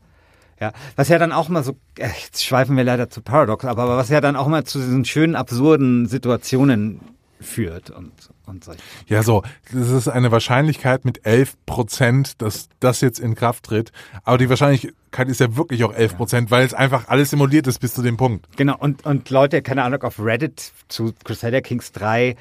Ja, 0.61 0.73
was 0.95 1.09
ja 1.09 1.19
dann 1.19 1.33
auch 1.33 1.49
mal 1.49 1.65
so, 1.65 1.73
äh, 1.99 2.09
jetzt 2.23 2.45
schweifen 2.45 2.77
wir 2.77 2.85
leider 2.85 3.11
zu 3.11 3.23
Paradox, 3.23 3.65
aber 3.65 3.97
was 3.97 4.09
ja 4.09 4.21
dann 4.21 4.37
auch 4.37 4.47
mal 4.47 4.63
zu 4.63 4.79
diesen 4.79 5.05
schönen, 5.05 5.35
absurden 5.35 6.07
Situationen 6.07 7.01
führt 7.45 7.91
und, 7.91 8.13
und 8.47 8.65
solche. 8.65 8.81
Ja, 9.07 9.23
so, 9.23 9.43
das 9.73 9.91
ist 9.91 10.09
eine 10.09 10.33
Wahrscheinlichkeit 10.33 11.05
mit 11.05 11.25
11 11.25 11.55
Prozent, 11.67 12.43
dass 12.43 12.69
das 12.81 13.01
jetzt 13.01 13.21
in 13.21 13.35
Kraft 13.35 13.65
tritt. 13.65 13.93
Aber 14.25 14.39
die 14.39 14.49
Wahrscheinlichkeit 14.49 15.29
ist 15.29 15.41
ja 15.41 15.57
wirklich 15.57 15.85
auch 15.85 15.95
11 15.95 16.17
Prozent, 16.17 16.51
weil 16.51 16.65
es 16.65 16.75
einfach 16.75 17.09
alles 17.09 17.31
simuliert 17.31 17.67
ist 17.67 17.79
bis 17.79 17.95
zu 17.95 18.03
dem 18.03 18.17
Punkt. 18.17 18.47
Genau, 18.57 18.77
und, 18.79 19.07
und 19.07 19.31
Leute, 19.31 19.63
keine 19.63 19.85
Ahnung, 19.85 20.03
auf 20.03 20.19
Reddit 20.19 20.73
zu 20.89 21.13
Crusader 21.25 21.61
Kings 21.63 21.93
3, 21.93 22.37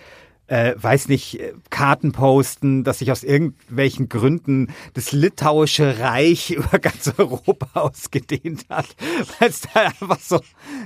äh, 0.48 0.75
weiß 0.77 1.07
nicht, 1.07 1.39
äh, 1.39 1.53
Karten 1.69 2.12
posten, 2.12 2.83
dass 2.83 3.00
sich 3.00 3.12
aus 3.12 3.24
irgendwelchen 3.24 4.10
Gründen 4.10 4.74
das 4.93 5.12
litauische 5.12 6.00
Reich 6.00 6.51
über 6.57 6.79
ganz 6.79 7.13
Europa 7.17 7.79
ausgedehnt 7.79 8.65
hat. 8.69 8.88
Weil 9.39 9.50
es 9.50 9.62
da 9.62 9.81
einfach 9.81 10.19
so, 10.19 10.41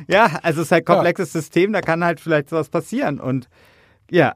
ja, 0.07 0.39
also 0.43 0.61
es 0.61 0.67
ist 0.67 0.71
halt 0.71 0.87
ein 0.87 0.95
komplexes 0.95 1.33
System, 1.33 1.73
da 1.73 1.81
kann 1.81 2.03
halt 2.03 2.19
vielleicht 2.19 2.49
sowas 2.49 2.69
passieren. 2.69 3.19
Und 3.19 3.49
ja, 4.09 4.33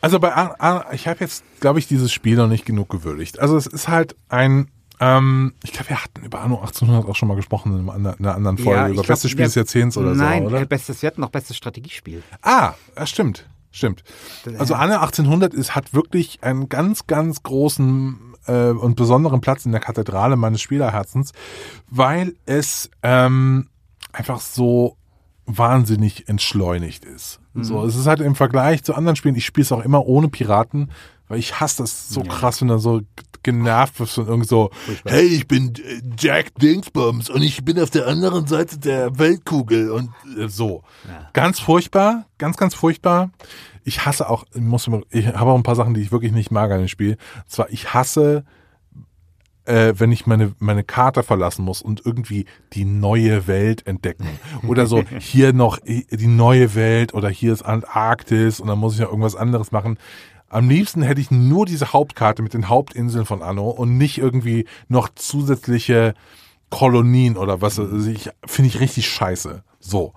Also 0.00 0.18
bei, 0.18 0.34
A- 0.34 0.54
A- 0.58 0.92
ich 0.92 1.06
habe 1.08 1.20
jetzt, 1.20 1.44
glaube 1.60 1.78
ich, 1.78 1.86
dieses 1.86 2.12
Spiel 2.12 2.36
noch 2.36 2.48
nicht 2.48 2.64
genug 2.66 2.88
gewürdigt. 2.88 3.38
Also 3.38 3.56
es 3.56 3.66
ist 3.66 3.86
halt 3.88 4.16
ein, 4.28 4.68
ähm, 5.00 5.54
ich 5.62 5.72
glaube, 5.72 5.90
wir 5.90 6.02
hatten 6.02 6.24
über 6.24 6.40
Anno 6.40 6.56
1800 6.60 7.08
auch 7.08 7.14
schon 7.16 7.28
mal 7.28 7.36
gesprochen 7.36 7.72
in 7.78 7.80
einer 7.82 7.92
anderen- 7.94 8.18
in 8.18 8.26
einer 8.26 8.34
anderen 8.34 8.58
Folge, 8.58 8.80
ja, 8.80 8.86
über 8.86 8.94
glaub, 8.94 9.06
beste 9.06 9.28
Spiel 9.28 9.44
des 9.44 9.54
ja, 9.54 9.60
Jahrzehnts 9.60 9.96
oder 9.96 10.14
nein, 10.14 10.42
so, 10.42 10.48
oder? 10.48 10.60
äh, 10.62 10.66
bestes, 10.66 11.00
wir 11.02 11.06
hatten 11.08 11.20
noch 11.20 11.30
bestes 11.30 11.56
Strategiespiel. 11.56 12.22
Ah, 12.42 12.72
stimmt, 13.04 13.48
stimmt. 13.70 14.02
Also 14.58 14.74
Anne 14.74 15.00
1800 15.00 15.54
ist, 15.54 15.76
hat 15.76 15.94
wirklich 15.94 16.42
einen 16.42 16.68
ganz, 16.68 17.06
ganz 17.06 17.42
großen 17.44 18.18
äh, 18.46 18.70
und 18.70 18.96
besonderen 18.96 19.40
Platz 19.40 19.64
in 19.64 19.70
der 19.72 19.80
Kathedrale 19.80 20.34
meines 20.36 20.60
Spielerherzens, 20.60 21.32
weil 21.88 22.34
es 22.46 22.90
ähm, 23.04 23.68
einfach 24.12 24.40
so 24.40 24.96
wahnsinnig 25.48 26.28
entschleunigt 26.28 27.04
ist. 27.04 27.40
So, 27.60 27.84
es 27.84 27.96
ist 27.96 28.06
halt 28.06 28.20
im 28.20 28.36
Vergleich 28.36 28.84
zu 28.84 28.94
anderen 28.94 29.16
Spielen, 29.16 29.34
ich 29.34 29.46
spiele 29.46 29.64
es 29.64 29.72
auch 29.72 29.84
immer 29.84 30.06
ohne 30.06 30.28
Piraten, 30.28 30.92
weil 31.26 31.40
ich 31.40 31.58
hasse 31.58 31.82
das 31.82 32.08
so 32.08 32.22
krass, 32.22 32.60
wenn 32.60 32.68
du 32.68 32.78
so 32.78 33.00
genervt 33.42 33.98
wirst 33.98 34.18
und 34.18 34.28
irgend 34.28 34.46
so, 34.46 34.70
hey, 35.04 35.26
ich 35.26 35.48
bin 35.48 35.74
äh, 35.76 36.02
Jack 36.18 36.54
Dingsbums 36.56 37.30
und 37.30 37.42
ich 37.42 37.64
bin 37.64 37.80
auf 37.80 37.90
der 37.90 38.06
anderen 38.06 38.46
Seite 38.46 38.78
der 38.78 39.18
Weltkugel 39.18 39.90
und 39.90 40.10
äh, 40.38 40.48
so. 40.48 40.82
Ganz 41.32 41.58
furchtbar, 41.60 42.26
ganz, 42.38 42.56
ganz 42.56 42.74
furchtbar. 42.74 43.30
Ich 43.84 44.04
hasse 44.04 44.28
auch, 44.28 44.44
ich 44.54 44.60
muss, 44.60 44.88
ich 45.10 45.26
habe 45.28 45.50
auch 45.50 45.56
ein 45.56 45.62
paar 45.62 45.76
Sachen, 45.76 45.94
die 45.94 46.02
ich 46.02 46.12
wirklich 46.12 46.32
nicht 46.32 46.50
mag 46.50 46.70
an 46.70 46.78
dem 46.78 46.88
Spiel. 46.88 47.12
Und 47.36 47.50
zwar, 47.50 47.70
ich 47.70 47.94
hasse 47.94 48.44
äh, 49.68 49.94
wenn 49.98 50.10
ich 50.10 50.26
meine, 50.26 50.54
meine 50.58 50.82
Karte 50.82 51.22
verlassen 51.22 51.64
muss 51.64 51.82
und 51.82 52.04
irgendwie 52.04 52.46
die 52.72 52.84
neue 52.84 53.46
Welt 53.46 53.86
entdecken. 53.86 54.26
Oder 54.66 54.86
so, 54.86 55.02
hier 55.18 55.52
noch 55.52 55.78
die 55.84 56.26
neue 56.26 56.74
Welt 56.74 57.12
oder 57.14 57.28
hier 57.28 57.52
ist 57.52 57.62
Antarktis 57.62 58.60
und 58.60 58.68
dann 58.68 58.78
muss 58.78 58.94
ich 58.94 59.00
noch 59.00 59.08
irgendwas 59.08 59.36
anderes 59.36 59.70
machen. 59.70 59.98
Am 60.48 60.70
liebsten 60.70 61.02
hätte 61.02 61.20
ich 61.20 61.30
nur 61.30 61.66
diese 61.66 61.92
Hauptkarte 61.92 62.42
mit 62.42 62.54
den 62.54 62.70
Hauptinseln 62.70 63.26
von 63.26 63.42
Anno 63.42 63.68
und 63.68 63.98
nicht 63.98 64.16
irgendwie 64.16 64.64
noch 64.88 65.10
zusätzliche 65.14 66.14
Kolonien 66.70 67.36
oder 67.36 67.60
was. 67.60 67.78
Also 67.78 68.10
ich 68.10 68.30
finde 68.46 68.68
ich 68.70 68.80
richtig 68.80 69.08
scheiße. 69.08 69.62
So. 69.80 70.14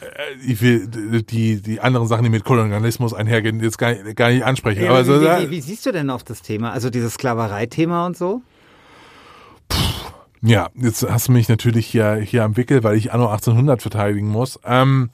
Äh, 0.00 0.06
Ich 0.46 0.60
will 0.60 0.88
die, 1.22 1.62
die 1.62 1.80
anderen 1.80 2.06
Sachen, 2.06 2.24
die 2.24 2.30
mit 2.30 2.44
Kolonialismus 2.44 3.14
einhergehen, 3.14 3.60
jetzt 3.60 3.78
gar 3.78 3.92
nicht, 3.92 4.16
gar 4.16 4.30
nicht 4.30 4.44
ansprechen. 4.44 4.82
Ja, 4.82 4.90
Aber 4.90 4.98
aber 4.98 5.04
so, 5.04 5.20
wie, 5.22 5.46
wie, 5.46 5.50
wie 5.50 5.60
siehst 5.62 5.86
du 5.86 5.92
denn 5.92 6.10
auf 6.10 6.24
das 6.24 6.42
Thema? 6.42 6.72
Also 6.72 6.90
dieses 6.90 7.14
Sklaverei-Thema 7.14 8.04
und 8.04 8.16
so? 8.18 8.42
Ja, 10.46 10.68
jetzt 10.74 11.08
hast 11.08 11.28
du 11.28 11.32
mich 11.32 11.48
natürlich 11.48 11.86
hier, 11.86 12.16
hier 12.16 12.44
am 12.44 12.58
Wickel, 12.58 12.84
weil 12.84 12.96
ich 12.96 13.12
Anno 13.12 13.28
1800 13.28 13.80
verteidigen 13.80 14.28
muss. 14.28 14.60
Ähm, 14.64 15.08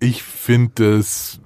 ich 0.00 0.22
finde 0.22 0.98
es 0.98 1.40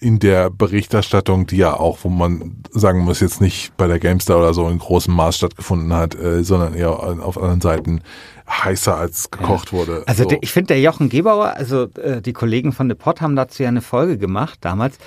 in 0.00 0.18
der 0.20 0.48
Berichterstattung, 0.48 1.46
die 1.46 1.58
ja 1.58 1.74
auch, 1.74 1.98
wo 2.02 2.08
man 2.08 2.62
sagen 2.70 3.00
muss, 3.00 3.20
jetzt 3.20 3.42
nicht 3.42 3.76
bei 3.76 3.86
der 3.86 3.98
GameStar 3.98 4.38
oder 4.38 4.54
so 4.54 4.68
in 4.68 4.78
großem 4.78 5.14
Maß 5.14 5.36
stattgefunden 5.36 5.92
hat, 5.92 6.14
äh, 6.14 6.42
sondern 6.42 6.74
eher 6.74 6.98
auf 6.98 7.36
anderen 7.36 7.60
Seiten 7.60 8.00
heißer 8.48 8.96
als 8.96 9.30
gekocht 9.30 9.72
wurde. 9.72 10.02
Also 10.06 10.22
so. 10.22 10.30
der, 10.30 10.38
ich 10.42 10.50
finde, 10.50 10.68
der 10.68 10.80
Jochen 10.80 11.10
Gebauer, 11.10 11.54
also 11.56 11.88
äh, 12.02 12.22
die 12.22 12.32
Kollegen 12.32 12.72
von 12.72 12.88
The 12.88 12.94
Pod 12.94 13.20
haben 13.20 13.36
dazu 13.36 13.62
ja 13.62 13.68
eine 13.68 13.82
Folge 13.82 14.16
gemacht 14.16 14.58
damals. 14.62 14.98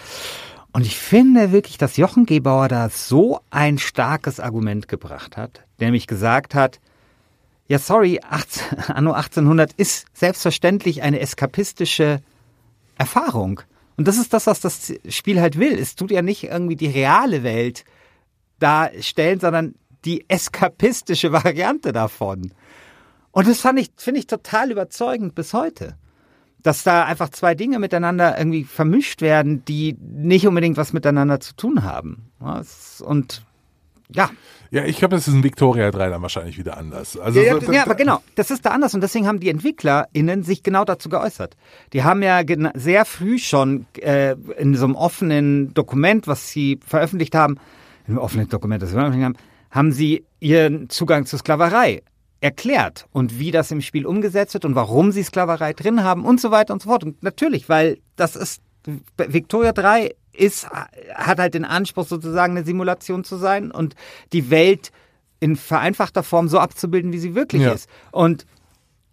Und 0.77 0.86
ich 0.86 0.96
finde 0.96 1.51
wirklich, 1.51 1.79
dass 1.79 1.98
Jochen 1.98 2.27
Gebauer 2.27 2.67
da 2.67 2.88
so 2.89 3.39
ein 3.50 3.79
starkes 3.79 4.39
Argument 4.39 4.88
gebracht 4.88 5.36
hat, 5.36 5.63
nämlich 5.79 6.05
gesagt 6.05 6.53
hat, 6.53 6.79
ja, 7.67 7.79
sorry, 7.79 8.19
18, 8.22 8.77
Anno 8.89 9.13
1800 9.13 9.74
ist 9.74 10.05
selbstverständlich 10.13 11.01
eine 11.01 11.19
eskapistische 11.19 12.22
Erfahrung. 12.96 13.62
Und 13.96 14.07
das 14.07 14.19
ist 14.19 14.34
das, 14.34 14.46
was 14.46 14.60
das 14.60 14.93
Spiel 15.10 15.41
halt 15.41 15.57
will. 15.57 15.74
Es 15.79 15.96
tut 15.96 16.12
ja 16.12 16.22
nicht 16.22 16.43
irgendwie 16.43 16.75
die 16.75 16.86
reale 16.86 17.41
Welt 17.41 17.84
darstellen, 18.60 19.39
sondern 19.39 19.74
die 20.05 20.25
eskapistische 20.27 21.31
Variante 21.31 21.91
davon. 21.91 22.53
Und 23.31 23.48
das 23.48 23.62
fand 23.62 23.79
ich, 23.79 23.89
finde 23.98 24.19
ich 24.19 24.27
total 24.27 24.69
überzeugend 24.69 25.34
bis 25.34 25.55
heute. 25.55 25.98
Dass 26.63 26.83
da 26.83 27.05
einfach 27.05 27.29
zwei 27.29 27.55
Dinge 27.55 27.79
miteinander 27.79 28.37
irgendwie 28.37 28.63
vermischt 28.63 29.21
werden, 29.21 29.63
die 29.65 29.95
nicht 29.99 30.47
unbedingt 30.47 30.77
was 30.77 30.91
miteinander 30.91 31.39
zu 31.39 31.55
tun 31.55 31.83
haben. 31.83 32.31
Und 33.01 33.45
ja. 34.09 34.29
Ja, 34.69 34.83
ich 34.83 34.97
glaube, 34.97 35.15
das 35.15 35.27
ist 35.27 35.33
in 35.33 35.43
Victoria 35.43 35.91
3 35.91 36.09
dann 36.09 36.21
wahrscheinlich 36.21 36.57
wieder 36.57 36.77
anders. 36.77 37.17
Also 37.17 37.39
ja, 37.39 37.59
so, 37.59 37.71
ja, 37.71 37.83
aber 37.83 37.95
genau, 37.95 38.21
das 38.35 38.51
ist 38.51 38.65
da 38.65 38.71
anders 38.71 38.93
und 38.93 39.01
deswegen 39.01 39.27
haben 39.27 39.39
die 39.39 39.49
EntwicklerInnen 39.49 40.43
sich 40.43 40.61
genau 40.61 40.83
dazu 40.83 41.09
geäußert. 41.09 41.55
Die 41.93 42.03
haben 42.03 42.21
ja 42.21 42.41
sehr 42.73 43.05
früh 43.05 43.39
schon 43.39 43.85
äh, 43.99 44.35
in 44.57 44.75
so 44.75 44.85
einem 44.85 44.95
offenen 44.95 45.73
Dokument, 45.73 46.27
was 46.27 46.49
sie 46.49 46.79
veröffentlicht 46.85 47.33
haben, 47.33 47.57
in 48.07 48.13
einem 48.13 48.17
offenen 48.19 48.49
Dokument, 48.49 48.81
das 48.81 48.89
sie 48.89 48.95
veröffentlicht 48.95 49.25
haben, 49.25 49.35
haben 49.71 49.91
sie 49.91 50.25
ihren 50.39 50.89
Zugang 50.89 51.25
zur 51.25 51.39
Sklaverei 51.39 52.01
erklärt 52.39 53.08
und 53.12 53.39
wie 53.39 53.51
das 53.51 53.72
im 53.72 53.82
Spiel 53.82 54.06
umgesetzt 54.06 54.53
wird 54.53 54.65
und 54.65 54.75
warum 54.75 55.12
sie 55.12 55.24
Sklaverei 55.24 55.74
drin 55.74 56.03
haben 56.03 56.25
und 56.25 56.39
so 56.39 56.51
weiter 56.51 56.74
und 56.74 56.82
so 56.82 56.89
fort. 56.89 57.03
Und 57.03 57.24
natürlich, 57.24 57.70
weil 57.70 58.00
das 58.15 58.36
ist 58.36 58.62
Victoria 59.17 59.72
3 59.72 60.15
ist, 60.34 60.70
hat 60.70 61.39
halt 61.39 61.56
den 61.56 61.65
Anspruch, 61.65 62.08
sozusagen 62.08 62.56
eine 62.56 62.65
Simulation 62.65 63.24
zu 63.24 63.38
sein 63.38 63.72
und 63.72 63.96
die 64.34 64.50
Welt 64.50 64.91
in 65.39 65.56
vereinfachter 65.56 66.24
Form 66.24 66.48
so 66.48 66.60
abzubilden, 66.60 67.12
wie 67.12 67.20
sie 67.20 67.36
wirklich 67.36 67.63
ja. 67.63 67.72
ist. 67.72 67.89
Und 68.12 68.46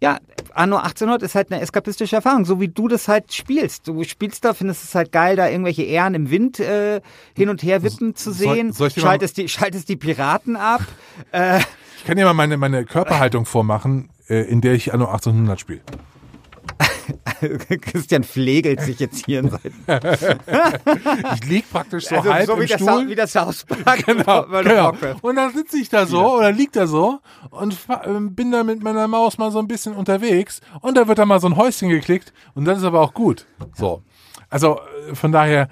ja, 0.01 0.19
Anno 0.53 0.77
1800 0.77 1.23
ist 1.23 1.35
halt 1.35 1.51
eine 1.51 1.61
eskapistische 1.61 2.17
Erfahrung, 2.17 2.45
so 2.45 2.59
wie 2.59 2.67
du 2.67 2.87
das 2.87 3.07
halt 3.07 3.33
spielst. 3.33 3.87
Du 3.87 4.03
spielst 4.03 4.43
da, 4.43 4.53
findest 4.53 4.83
es 4.83 4.93
halt 4.93 5.11
geil, 5.11 5.35
da 5.35 5.49
irgendwelche 5.49 5.83
Ähren 5.83 6.13
im 6.13 6.29
Wind 6.29 6.59
äh, 6.59 7.01
hin 7.35 7.49
und 7.49 7.63
her 7.63 7.81
wippen 7.81 8.15
zu 8.15 8.31
sehen. 8.31 8.71
Soll, 8.73 8.91
soll 8.91 9.03
schaltest, 9.03 9.37
die, 9.37 9.47
schaltest 9.47 9.89
die 9.89 9.95
Piraten 9.95 10.57
ab. 10.57 10.81
äh, 11.31 11.59
ich 12.05 12.07
kann 12.07 12.17
dir 12.17 12.25
mal 12.25 12.33
meine, 12.35 12.55
meine 12.57 12.85
Körperhaltung 12.85 13.45
vormachen, 13.45 14.11
äh, 14.29 14.43
in 14.43 14.61
der 14.61 14.73
ich 14.73 14.93
Anno 14.93 15.05
1800 15.05 15.59
spiele. 15.59 15.81
Christian 17.81 18.23
pflegelt 18.23 18.79
sich 18.81 18.99
jetzt 18.99 19.25
hier 19.25 19.39
in 19.39 19.49
seinen. 19.49 19.83
ich 21.33 21.49
liege 21.49 21.65
praktisch 21.71 22.05
so 22.05 22.17
also 22.17 22.31
halb 22.31 22.45
so 22.45 22.59
wie 22.59 22.61
im 22.61 22.67
das 22.67 22.79
Stuhl. 22.79 23.07
wie 23.07 23.15
das 23.15 23.33
Hauspark. 23.33 24.05
Genau, 24.05 24.43
genau. 24.43 24.93
Und 25.23 25.37
dann 25.37 25.51
sitze 25.51 25.79
ich 25.79 25.89
da 25.89 26.05
so 26.05 26.21
ja. 26.21 26.27
oder 26.27 26.51
lieg 26.51 26.71
da 26.73 26.85
so 26.85 27.21
und 27.49 27.75
ähm, 28.03 28.35
bin 28.35 28.51
da 28.51 28.63
mit 28.63 28.83
meiner 28.83 29.07
Maus 29.07 29.39
mal 29.39 29.49
so 29.49 29.57
ein 29.57 29.67
bisschen 29.67 29.95
unterwegs 29.95 30.61
und 30.81 30.97
da 30.97 31.07
wird 31.07 31.17
da 31.17 31.25
mal 31.25 31.39
so 31.39 31.47
ein 31.47 31.57
Häuschen 31.57 31.89
geklickt 31.89 32.33
und 32.53 32.65
dann 32.65 32.77
ist 32.77 32.83
aber 32.83 33.01
auch 33.01 33.15
gut. 33.15 33.47
So. 33.73 34.03
Also 34.51 34.79
äh, 35.09 35.15
von 35.15 35.31
daher, 35.31 35.69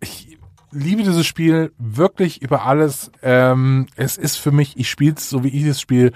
ich 0.00 0.33
liebe 0.74 1.02
dieses 1.02 1.26
Spiel 1.26 1.72
wirklich 1.78 2.42
über 2.42 2.66
alles. 2.66 3.10
Ähm, 3.22 3.86
es 3.96 4.16
ist 4.16 4.36
für 4.36 4.52
mich, 4.52 4.76
ich 4.76 4.90
spiele 4.90 5.14
es 5.16 5.30
so 5.30 5.44
wie 5.44 5.48
ich 5.48 5.64
es 5.64 5.80
spiele, 5.80 6.12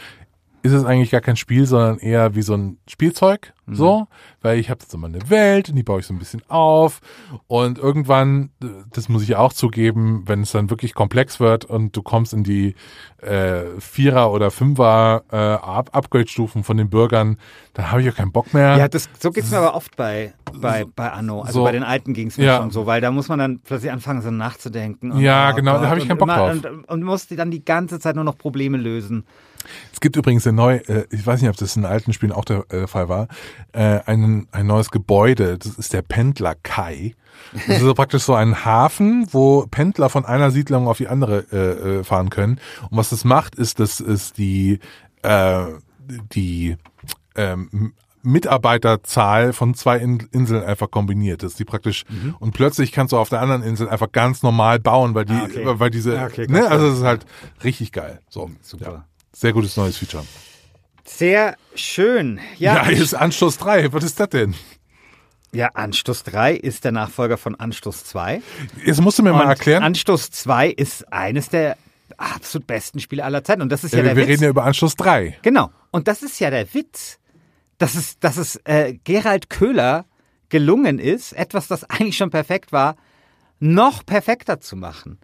ist 0.62 0.72
es 0.72 0.84
eigentlich 0.84 1.10
gar 1.10 1.20
kein 1.20 1.36
Spiel, 1.36 1.66
sondern 1.66 1.98
eher 1.98 2.34
wie 2.34 2.42
so 2.42 2.54
ein 2.54 2.78
Spielzeug, 2.88 3.52
mhm. 3.66 3.74
so, 3.74 4.06
weil 4.42 4.58
ich 4.58 4.70
habe 4.70 4.80
jetzt 4.80 4.92
immer 4.92 5.06
eine 5.06 5.30
Welt 5.30 5.68
und 5.68 5.76
die 5.76 5.82
baue 5.82 6.00
ich 6.00 6.06
so 6.06 6.14
ein 6.14 6.18
bisschen 6.18 6.42
auf 6.48 7.00
und 7.46 7.78
irgendwann, 7.78 8.50
das 8.92 9.08
muss 9.08 9.22
ich 9.22 9.36
auch 9.36 9.52
zugeben, 9.52 10.24
wenn 10.26 10.42
es 10.42 10.52
dann 10.52 10.70
wirklich 10.70 10.94
komplex 10.94 11.38
wird 11.38 11.64
und 11.64 11.96
du 11.96 12.02
kommst 12.02 12.32
in 12.32 12.42
die 12.42 12.74
äh, 13.18 13.62
Vierer- 13.78 14.32
oder 14.32 14.50
Fünfer 14.50 15.22
äh, 15.30 15.36
Upgrade-Stufen 15.36 16.64
von 16.64 16.76
den 16.76 16.90
Bürgern, 16.90 17.38
dann 17.74 17.90
habe 17.90 18.02
ich 18.02 18.10
auch 18.10 18.16
keinen 18.16 18.32
Bock 18.32 18.52
mehr. 18.52 18.76
Ja, 18.76 18.88
das, 18.88 19.08
so 19.18 19.30
geht's 19.30 19.50
mir 19.50 19.58
aber 19.58 19.74
oft 19.74 19.96
bei, 19.96 20.34
bei, 20.60 20.84
bei 20.84 21.10
Anno, 21.12 21.42
also 21.42 21.60
so, 21.60 21.64
bei 21.64 21.72
den 21.72 21.84
alten 21.84 22.14
ging 22.14 22.28
es 22.28 22.38
mir 22.38 22.46
ja. 22.46 22.56
schon 22.58 22.70
so, 22.70 22.86
weil 22.86 23.00
da 23.00 23.10
muss 23.10 23.28
man 23.28 23.38
dann 23.38 23.60
plötzlich 23.60 23.92
anfangen, 23.92 24.22
so 24.22 24.30
nachzudenken. 24.30 25.12
Und, 25.12 25.20
ja, 25.20 25.50
oh 25.52 25.54
genau, 25.54 25.74
Gott, 25.74 25.82
da 25.84 25.88
habe 25.90 26.00
ich 26.00 26.08
keinen 26.08 26.18
Bock 26.18 26.28
immer, 26.28 26.36
drauf. 26.36 26.50
Und, 26.50 26.88
und 26.88 27.02
musst 27.04 27.36
dann 27.38 27.50
die 27.50 27.64
ganze 27.64 28.00
Zeit 28.00 28.16
nur 28.16 28.24
noch 28.24 28.36
Probleme 28.36 28.76
lösen. 28.76 29.24
Es 29.92 30.00
gibt 30.00 30.16
übrigens 30.16 30.46
eine 30.46 30.56
neue, 30.56 30.88
äh, 30.88 31.06
ich 31.10 31.26
weiß 31.26 31.40
nicht, 31.40 31.50
ob 31.50 31.56
das 31.56 31.76
in 31.76 31.84
alten 31.84 32.12
Spielen 32.12 32.32
auch 32.32 32.44
der 32.44 32.64
äh, 32.70 32.86
Fall 32.86 33.08
war, 33.08 33.28
äh, 33.72 34.00
ein, 34.06 34.46
ein 34.52 34.66
neues 34.66 34.90
Gebäude, 34.90 35.58
das 35.58 35.74
ist 35.74 35.92
der 35.92 36.02
Pendler 36.02 36.54
Kai. 36.62 37.14
Das 37.52 37.78
ist 37.78 37.80
so 37.80 37.94
praktisch 37.94 38.22
so 38.22 38.34
ein 38.34 38.64
Hafen, 38.64 39.26
wo 39.32 39.66
Pendler 39.70 40.08
von 40.08 40.24
einer 40.24 40.50
Siedlung 40.50 40.88
auf 40.88 40.98
die 40.98 41.08
andere 41.08 42.02
fahren 42.04 42.30
können. 42.30 42.60
Und 42.90 42.98
was 42.98 43.10
das 43.10 43.24
macht, 43.24 43.54
ist, 43.54 43.80
dass 43.80 44.00
es 44.00 44.32
die, 44.32 44.80
äh, 45.22 45.64
die 46.32 46.76
ähm, 47.36 47.92
Mitarbeiterzahl 48.22 49.52
von 49.52 49.74
zwei 49.74 49.98
Inseln 49.98 50.62
einfach 50.62 50.90
kombiniert 50.90 51.42
ist, 51.42 51.58
die 51.58 51.64
praktisch 51.64 52.04
mhm. 52.08 52.34
und 52.38 52.52
plötzlich 52.52 52.92
kannst 52.92 53.12
du 53.12 53.16
auf 53.16 53.28
der 53.28 53.40
anderen 53.40 53.62
Insel 53.62 53.88
einfach 53.88 54.12
ganz 54.12 54.42
normal 54.42 54.78
bauen, 54.78 55.14
weil 55.14 55.24
die, 55.24 55.34
ah, 55.34 55.44
okay. 55.44 55.62
weil 55.64 55.90
diese, 55.90 56.20
ah, 56.20 56.26
okay, 56.26 56.46
ne, 56.48 56.68
also 56.68 56.88
es 56.88 56.98
ist 56.98 57.04
halt 57.04 57.26
richtig 57.64 57.92
geil. 57.92 58.20
So, 58.28 58.50
super. 58.60 58.92
Ja. 58.92 59.04
Sehr 59.32 59.52
gutes 59.52 59.76
neues 59.76 59.96
Feature. 59.98 60.24
Sehr 61.04 61.56
schön. 61.74 62.40
Ja, 62.58 62.88
ja 62.88 62.90
ist 62.90 63.14
Anstoß 63.14 63.58
3. 63.58 63.92
Was 63.92 64.04
ist 64.04 64.20
das 64.20 64.28
denn? 64.28 64.54
Ja, 65.52 65.68
Anstoß 65.74 66.24
3 66.24 66.54
ist 66.54 66.84
der 66.84 66.92
Nachfolger 66.92 67.38
von 67.38 67.54
Anstoß 67.54 68.04
2. 68.04 68.42
Jetzt 68.84 69.00
musst 69.00 69.18
du 69.18 69.22
mir 69.22 69.32
Und 69.32 69.38
mal 69.38 69.48
erklären. 69.48 69.82
Anstoß 69.82 70.30
2 70.30 70.68
ist 70.68 71.10
eines 71.12 71.48
der 71.48 71.78
absolut 72.18 72.66
besten 72.66 73.00
Spiele 73.00 73.24
aller 73.24 73.42
Zeiten. 73.42 73.62
Und 73.62 73.70
das 73.70 73.84
ist 73.84 73.92
ja, 73.92 73.98
ja 73.98 74.04
der 74.04 74.16
wir 74.16 74.22
Witz. 74.24 74.30
reden 74.30 74.42
ja 74.44 74.48
über 74.50 74.64
Anstoß 74.64 74.96
3. 74.96 75.38
Genau. 75.42 75.70
Und 75.90 76.08
das 76.08 76.22
ist 76.22 76.38
ja 76.38 76.50
der 76.50 76.72
Witz. 76.74 77.18
Dass 77.78 77.94
es, 77.94 78.18
dass 78.18 78.36
es 78.38 78.56
äh, 78.64 78.94
Gerald 79.04 79.50
Köhler 79.50 80.04
gelungen 80.48 80.98
ist, 80.98 81.32
etwas, 81.32 81.68
das 81.68 81.84
eigentlich 81.84 82.16
schon 82.16 82.30
perfekt 82.30 82.72
war, 82.72 82.96
noch 83.60 84.04
perfekter 84.04 84.60
zu 84.60 84.76
machen. 84.76 85.18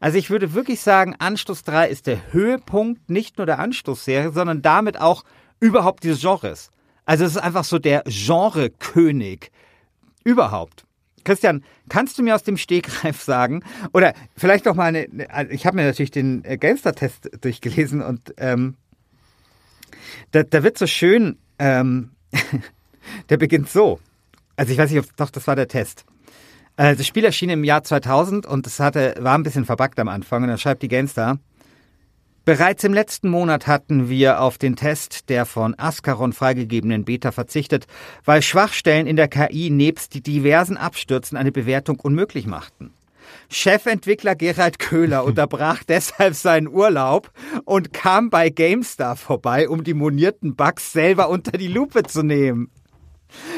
Also 0.00 0.16
ich 0.16 0.30
würde 0.30 0.54
wirklich 0.54 0.80
sagen, 0.80 1.14
Anstoß 1.18 1.62
3 1.64 1.88
ist 1.88 2.06
der 2.06 2.32
Höhepunkt 2.32 3.10
nicht 3.10 3.36
nur 3.36 3.46
der 3.46 3.58
Anstoßserie, 3.58 4.32
sondern 4.32 4.62
damit 4.62 4.98
auch 4.98 5.24
überhaupt 5.60 6.02
dieses 6.04 6.22
Genres. 6.22 6.70
Also 7.04 7.24
es 7.24 7.32
ist 7.32 7.38
einfach 7.38 7.64
so 7.64 7.78
der 7.78 8.02
Genre-König 8.06 9.52
überhaupt. 10.24 10.84
Christian, 11.24 11.62
kannst 11.90 12.18
du 12.18 12.22
mir 12.22 12.34
aus 12.34 12.44
dem 12.44 12.56
Stegreif 12.56 13.20
sagen, 13.22 13.62
oder 13.92 14.14
vielleicht 14.36 14.64
noch 14.64 14.74
mal 14.74 14.86
eine, 14.86 15.06
also 15.28 15.52
ich 15.52 15.66
habe 15.66 15.76
mir 15.76 15.84
natürlich 15.84 16.10
den 16.10 16.44
äh, 16.44 16.56
Gamester-Test 16.56 17.42
durchgelesen 17.42 18.00
und 18.00 18.34
ähm, 18.38 18.76
da, 20.30 20.44
da 20.44 20.62
wird 20.62 20.78
so 20.78 20.86
schön, 20.86 21.38
ähm, 21.58 22.12
der 23.28 23.36
beginnt 23.36 23.68
so. 23.68 24.00
Also 24.56 24.72
ich 24.72 24.78
weiß 24.78 24.90
nicht, 24.90 25.00
ob, 25.00 25.16
doch, 25.16 25.30
das 25.30 25.46
war 25.46 25.56
der 25.56 25.68
Test. 25.68 26.04
Äh, 26.80 26.96
das 26.96 27.06
Spiel 27.06 27.26
erschien 27.26 27.50
im 27.50 27.62
Jahr 27.62 27.84
2000 27.84 28.46
und 28.46 28.66
es 28.66 28.80
hatte, 28.80 29.14
war 29.20 29.34
ein 29.34 29.42
bisschen 29.42 29.66
verbuggt 29.66 30.00
am 30.00 30.08
Anfang. 30.08 30.42
Und 30.42 30.48
dann 30.48 30.58
schreibt 30.58 30.82
die 30.82 30.88
Gamestar, 30.88 31.38
Bereits 32.46 32.84
im 32.84 32.94
letzten 32.94 33.28
Monat 33.28 33.66
hatten 33.66 34.08
wir 34.08 34.40
auf 34.40 34.56
den 34.56 34.74
Test 34.74 35.28
der 35.28 35.44
von 35.44 35.78
Ascaron 35.78 36.32
freigegebenen 36.32 37.04
Beta 37.04 37.32
verzichtet, 37.32 37.86
weil 38.24 38.40
Schwachstellen 38.40 39.06
in 39.06 39.16
der 39.16 39.28
KI 39.28 39.68
nebst 39.68 40.14
die 40.14 40.22
diversen 40.22 40.78
Abstürzen 40.78 41.36
eine 41.36 41.52
Bewertung 41.52 42.00
unmöglich 42.00 42.46
machten. 42.46 42.94
Chefentwickler 43.50 44.34
Gerald 44.34 44.78
Köhler 44.78 45.24
unterbrach 45.26 45.84
deshalb 45.84 46.34
seinen 46.34 46.66
Urlaub 46.66 47.30
und 47.66 47.92
kam 47.92 48.30
bei 48.30 48.48
GameStar 48.48 49.16
vorbei, 49.16 49.68
um 49.68 49.84
die 49.84 49.94
monierten 49.94 50.56
Bugs 50.56 50.94
selber 50.94 51.28
unter 51.28 51.58
die 51.58 51.68
Lupe 51.68 52.04
zu 52.04 52.22
nehmen. 52.22 52.70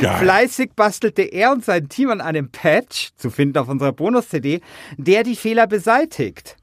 Geil. 0.01 0.19
Fleißig 0.19 0.73
bastelte 0.75 1.23
er 1.23 1.53
und 1.53 1.65
sein 1.65 1.89
Team 1.89 2.11
an 2.11 2.21
einem 2.21 2.51
Patch, 2.51 3.11
zu 3.17 3.31
finden 3.31 3.59
auf 3.59 3.69
unserer 3.69 3.93
Bonus-CD, 3.93 4.61
der 4.97 5.23
die 5.23 5.37
Fehler 5.37 5.67
beseitigt. 5.67 6.57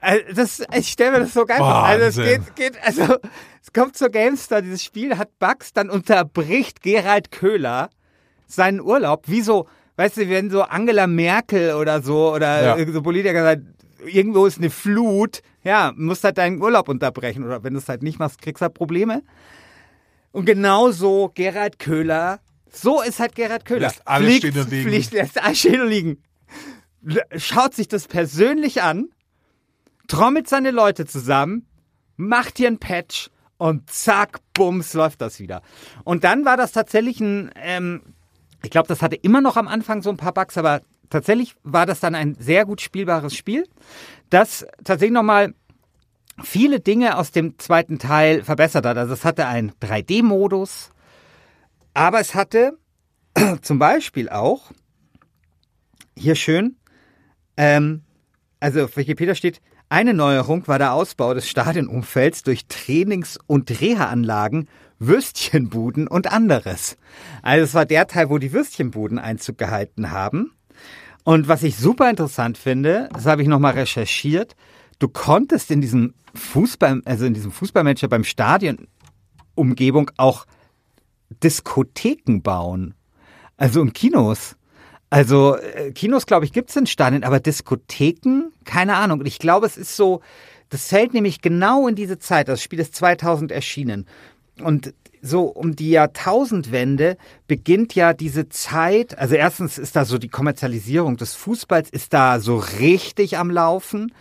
Also 0.00 0.24
das, 0.34 0.62
ich 0.74 0.88
stelle 0.88 1.12
mir 1.12 1.20
das 1.20 1.34
so 1.34 1.44
geil 1.44 1.58
vor. 1.58 1.84
Also 1.84 2.04
es 2.06 2.16
geht, 2.16 2.56
geht, 2.56 2.82
also 2.84 3.16
es 3.62 3.72
kommt 3.72 3.96
zur 3.96 4.08
GameStar, 4.08 4.62
dieses 4.62 4.82
Spiel 4.82 5.18
hat 5.18 5.38
Bugs, 5.38 5.72
dann 5.72 5.90
unterbricht 5.90 6.82
Gerald 6.82 7.30
Köhler 7.30 7.90
seinen 8.46 8.80
Urlaub, 8.80 9.24
wie 9.26 9.42
so, 9.42 9.68
weißt 9.96 10.18
du, 10.18 10.28
wenn 10.28 10.50
so 10.50 10.62
Angela 10.62 11.06
Merkel 11.06 11.74
oder 11.74 12.02
so 12.02 12.34
oder 12.34 12.78
ja. 12.78 12.92
so 12.92 13.02
Politiker 13.02 13.42
sagen, 13.42 13.74
irgendwo 14.06 14.46
ist 14.46 14.58
eine 14.58 14.70
Flut, 14.70 15.42
ja, 15.62 15.92
musst 15.96 16.24
halt 16.24 16.38
deinen 16.38 16.60
Urlaub 16.60 16.88
unterbrechen 16.88 17.44
oder 17.44 17.62
wenn 17.62 17.74
du 17.74 17.78
es 17.78 17.88
halt 17.88 18.02
nicht 18.02 18.18
machst, 18.18 18.40
kriegst 18.40 18.60
du 18.60 18.66
halt 18.66 18.74
Probleme. 18.74 19.22
Und 20.32 20.44
genauso 20.44 21.30
Gerhard 21.34 21.78
Köhler. 21.78 22.40
So 22.72 23.02
ist 23.02 23.18
halt 23.18 23.34
Gerhard 23.34 23.64
Köhler. 23.64 23.88
Lässt 23.88 24.06
alles 24.06 24.36
stehen 24.36 24.58
und 24.58 24.70
liegen. 24.70 24.90
Lässt 25.12 25.42
alles 25.42 25.58
stehen 25.58 25.80
und 25.80 25.88
liegen. 25.88 26.22
Schaut 27.36 27.74
sich 27.74 27.88
das 27.88 28.06
persönlich 28.06 28.82
an, 28.82 29.08
trommelt 30.06 30.48
seine 30.48 30.70
Leute 30.70 31.06
zusammen, 31.06 31.66
macht 32.16 32.58
hier 32.58 32.68
ein 32.68 32.78
Patch 32.78 33.30
und 33.56 33.90
zack, 33.90 34.40
bums, 34.54 34.92
läuft 34.94 35.20
das 35.20 35.40
wieder. 35.40 35.62
Und 36.04 36.24
dann 36.24 36.44
war 36.44 36.56
das 36.56 36.72
tatsächlich 36.72 37.20
ein, 37.20 37.50
ähm, 37.56 38.02
ich 38.62 38.70
glaube, 38.70 38.88
das 38.88 39.02
hatte 39.02 39.16
immer 39.16 39.40
noch 39.40 39.56
am 39.56 39.68
Anfang 39.68 40.02
so 40.02 40.10
ein 40.10 40.18
paar 40.18 40.34
Bugs, 40.34 40.58
aber 40.58 40.82
tatsächlich 41.08 41.54
war 41.62 41.86
das 41.86 42.00
dann 42.00 42.14
ein 42.14 42.34
sehr 42.38 42.66
gut 42.66 42.80
spielbares 42.80 43.34
Spiel, 43.34 43.66
das 44.28 44.66
tatsächlich 44.84 45.14
nochmal 45.14 45.54
viele 46.42 46.80
Dinge 46.80 47.16
aus 47.16 47.30
dem 47.30 47.58
zweiten 47.58 47.98
Teil 47.98 48.42
verbessert 48.42 48.86
hat. 48.86 48.96
Also 48.96 49.14
es 49.14 49.24
hatte 49.24 49.46
einen 49.46 49.72
3D-Modus, 49.80 50.90
aber 51.94 52.20
es 52.20 52.34
hatte 52.34 52.78
zum 53.62 53.78
Beispiel 53.78 54.28
auch, 54.28 54.72
hier 56.16 56.34
schön, 56.34 56.76
ähm, 57.56 58.02
also 58.58 58.84
auf 58.84 58.96
Wikipedia 58.96 59.34
steht, 59.34 59.60
eine 59.88 60.14
Neuerung 60.14 60.68
war 60.68 60.78
der 60.78 60.92
Ausbau 60.92 61.34
des 61.34 61.48
Stadionumfelds 61.48 62.44
durch 62.44 62.66
Trainings- 62.68 63.38
und 63.48 63.80
Reha-Anlagen, 63.80 64.68
Würstchenbuden 65.00 66.06
und 66.06 66.30
anderes. 66.30 66.96
Also 67.42 67.64
es 67.64 67.74
war 67.74 67.86
der 67.86 68.06
Teil, 68.06 68.30
wo 68.30 68.38
die 68.38 68.52
Würstchenbuden 68.52 69.18
Einzug 69.18 69.58
gehalten 69.58 70.12
haben. 70.12 70.52
Und 71.24 71.48
was 71.48 71.62
ich 71.62 71.76
super 71.76 72.08
interessant 72.08 72.56
finde, 72.56 73.08
das 73.12 73.26
habe 73.26 73.42
ich 73.42 73.48
nochmal 73.48 73.72
recherchiert, 73.72 74.54
du 75.00 75.08
konntest 75.08 75.72
in 75.72 75.80
diesem 75.80 76.14
Fußball, 76.34 77.02
also 77.04 77.24
in 77.24 77.34
diesem 77.34 77.50
Fußballmanager 77.50 78.06
beim 78.06 78.22
Stadion 78.22 78.86
Umgebung 79.56 80.10
auch 80.16 80.46
Diskotheken 81.42 82.40
bauen. 82.42 82.94
Also 83.56 83.82
in 83.82 83.92
Kinos. 83.92 84.56
Also 85.10 85.56
äh, 85.56 85.90
Kinos, 85.92 86.26
glaube 86.26 86.44
ich, 86.44 86.52
gibt 86.52 86.70
es 86.70 86.76
in 86.76 86.86
Stadien, 86.86 87.24
aber 87.24 87.40
Diskotheken, 87.40 88.52
keine 88.64 88.96
Ahnung. 88.96 89.20
Und 89.20 89.26
ich 89.26 89.38
glaube, 89.38 89.66
es 89.66 89.76
ist 89.76 89.96
so, 89.96 90.20
das 90.68 90.86
fällt 90.86 91.14
nämlich 91.14 91.40
genau 91.42 91.88
in 91.88 91.96
diese 91.96 92.18
Zeit. 92.18 92.48
Das 92.48 92.62
Spiel 92.62 92.78
ist 92.78 92.94
2000 92.94 93.50
erschienen. 93.50 94.06
Und 94.62 94.94
so 95.22 95.44
um 95.44 95.76
die 95.76 95.90
Jahrtausendwende 95.90 97.16
beginnt 97.46 97.94
ja 97.94 98.14
diese 98.14 98.48
Zeit, 98.48 99.18
also 99.18 99.34
erstens 99.34 99.78
ist 99.78 99.96
da 99.96 100.04
so 100.04 100.16
die 100.16 100.28
Kommerzialisierung 100.28 101.16
des 101.16 101.34
Fußballs 101.34 101.90
ist 101.90 102.14
da 102.14 102.40
so 102.40 102.56
richtig 102.56 103.36
am 103.36 103.50
Laufen. 103.50 104.12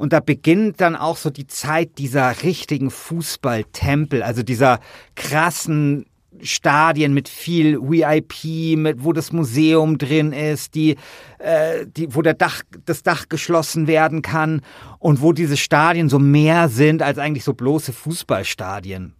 Und 0.00 0.14
da 0.14 0.20
beginnt 0.20 0.80
dann 0.80 0.96
auch 0.96 1.18
so 1.18 1.28
die 1.28 1.46
Zeit 1.46 1.98
dieser 1.98 2.42
richtigen 2.42 2.90
Fußballtempel, 2.90 4.22
also 4.22 4.42
dieser 4.42 4.80
krassen 5.14 6.06
Stadien 6.40 7.12
mit 7.12 7.28
viel 7.28 7.78
VIP, 7.78 8.78
mit 8.78 9.04
wo 9.04 9.12
das 9.12 9.30
Museum 9.30 9.98
drin 9.98 10.32
ist, 10.32 10.74
die, 10.74 10.96
äh, 11.36 11.84
die, 11.86 12.14
wo 12.14 12.22
der 12.22 12.32
Dach, 12.32 12.62
das 12.86 13.02
Dach 13.02 13.28
geschlossen 13.28 13.86
werden 13.86 14.22
kann 14.22 14.62
und 15.00 15.20
wo 15.20 15.34
diese 15.34 15.58
Stadien 15.58 16.08
so 16.08 16.18
mehr 16.18 16.70
sind 16.70 17.02
als 17.02 17.18
eigentlich 17.18 17.44
so 17.44 17.52
bloße 17.52 17.92
Fußballstadien. 17.92 19.12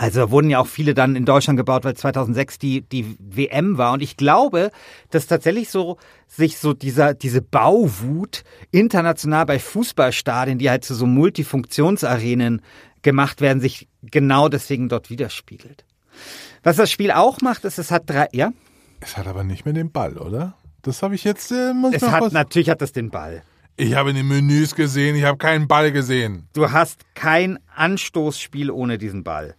Also 0.00 0.30
wurden 0.30 0.48
ja 0.48 0.58
auch 0.60 0.66
viele 0.66 0.94
dann 0.94 1.14
in 1.14 1.26
Deutschland 1.26 1.58
gebaut, 1.58 1.84
weil 1.84 1.92
2006 1.94 2.58
die, 2.58 2.80
die 2.80 3.16
WM 3.18 3.76
war. 3.76 3.92
Und 3.92 4.00
ich 4.00 4.16
glaube, 4.16 4.70
dass 5.10 5.26
tatsächlich 5.26 5.68
so 5.68 5.98
sich 6.26 6.56
so 6.56 6.72
dieser, 6.72 7.12
diese 7.12 7.42
Bauwut 7.42 8.42
international 8.70 9.44
bei 9.44 9.58
Fußballstadien, 9.58 10.56
die 10.58 10.70
halt 10.70 10.86
zu 10.86 10.94
so 10.94 11.04
Multifunktionsarenen 11.04 12.62
gemacht 13.02 13.42
werden, 13.42 13.60
sich 13.60 13.88
genau 14.02 14.48
deswegen 14.48 14.88
dort 14.88 15.10
widerspiegelt. 15.10 15.84
Was 16.62 16.76
das 16.76 16.90
Spiel 16.90 17.10
auch 17.10 17.42
macht, 17.42 17.66
ist, 17.66 17.78
es 17.78 17.90
hat 17.90 18.08
drei, 18.08 18.28
ja? 18.32 18.52
Es 19.00 19.18
hat 19.18 19.26
aber 19.26 19.44
nicht 19.44 19.66
mehr 19.66 19.74
den 19.74 19.92
Ball, 19.92 20.16
oder? 20.16 20.54
Das 20.80 21.02
habe 21.02 21.14
ich 21.14 21.24
jetzt, 21.24 21.52
äh, 21.52 21.74
muss 21.74 21.94
Es 21.94 22.00
noch 22.00 22.12
hat, 22.12 22.22
was- 22.22 22.32
natürlich 22.32 22.70
hat 22.70 22.80
es 22.80 22.92
den 22.92 23.10
Ball. 23.10 23.42
Ich 23.76 23.94
habe 23.96 24.10
in 24.10 24.16
den 24.16 24.28
Menüs 24.28 24.74
gesehen, 24.74 25.14
ich 25.14 25.24
habe 25.24 25.36
keinen 25.36 25.68
Ball 25.68 25.92
gesehen. 25.92 26.48
Du 26.54 26.70
hast 26.70 27.00
kein 27.14 27.58
Anstoßspiel 27.74 28.70
ohne 28.70 28.96
diesen 28.96 29.24
Ball. 29.24 29.56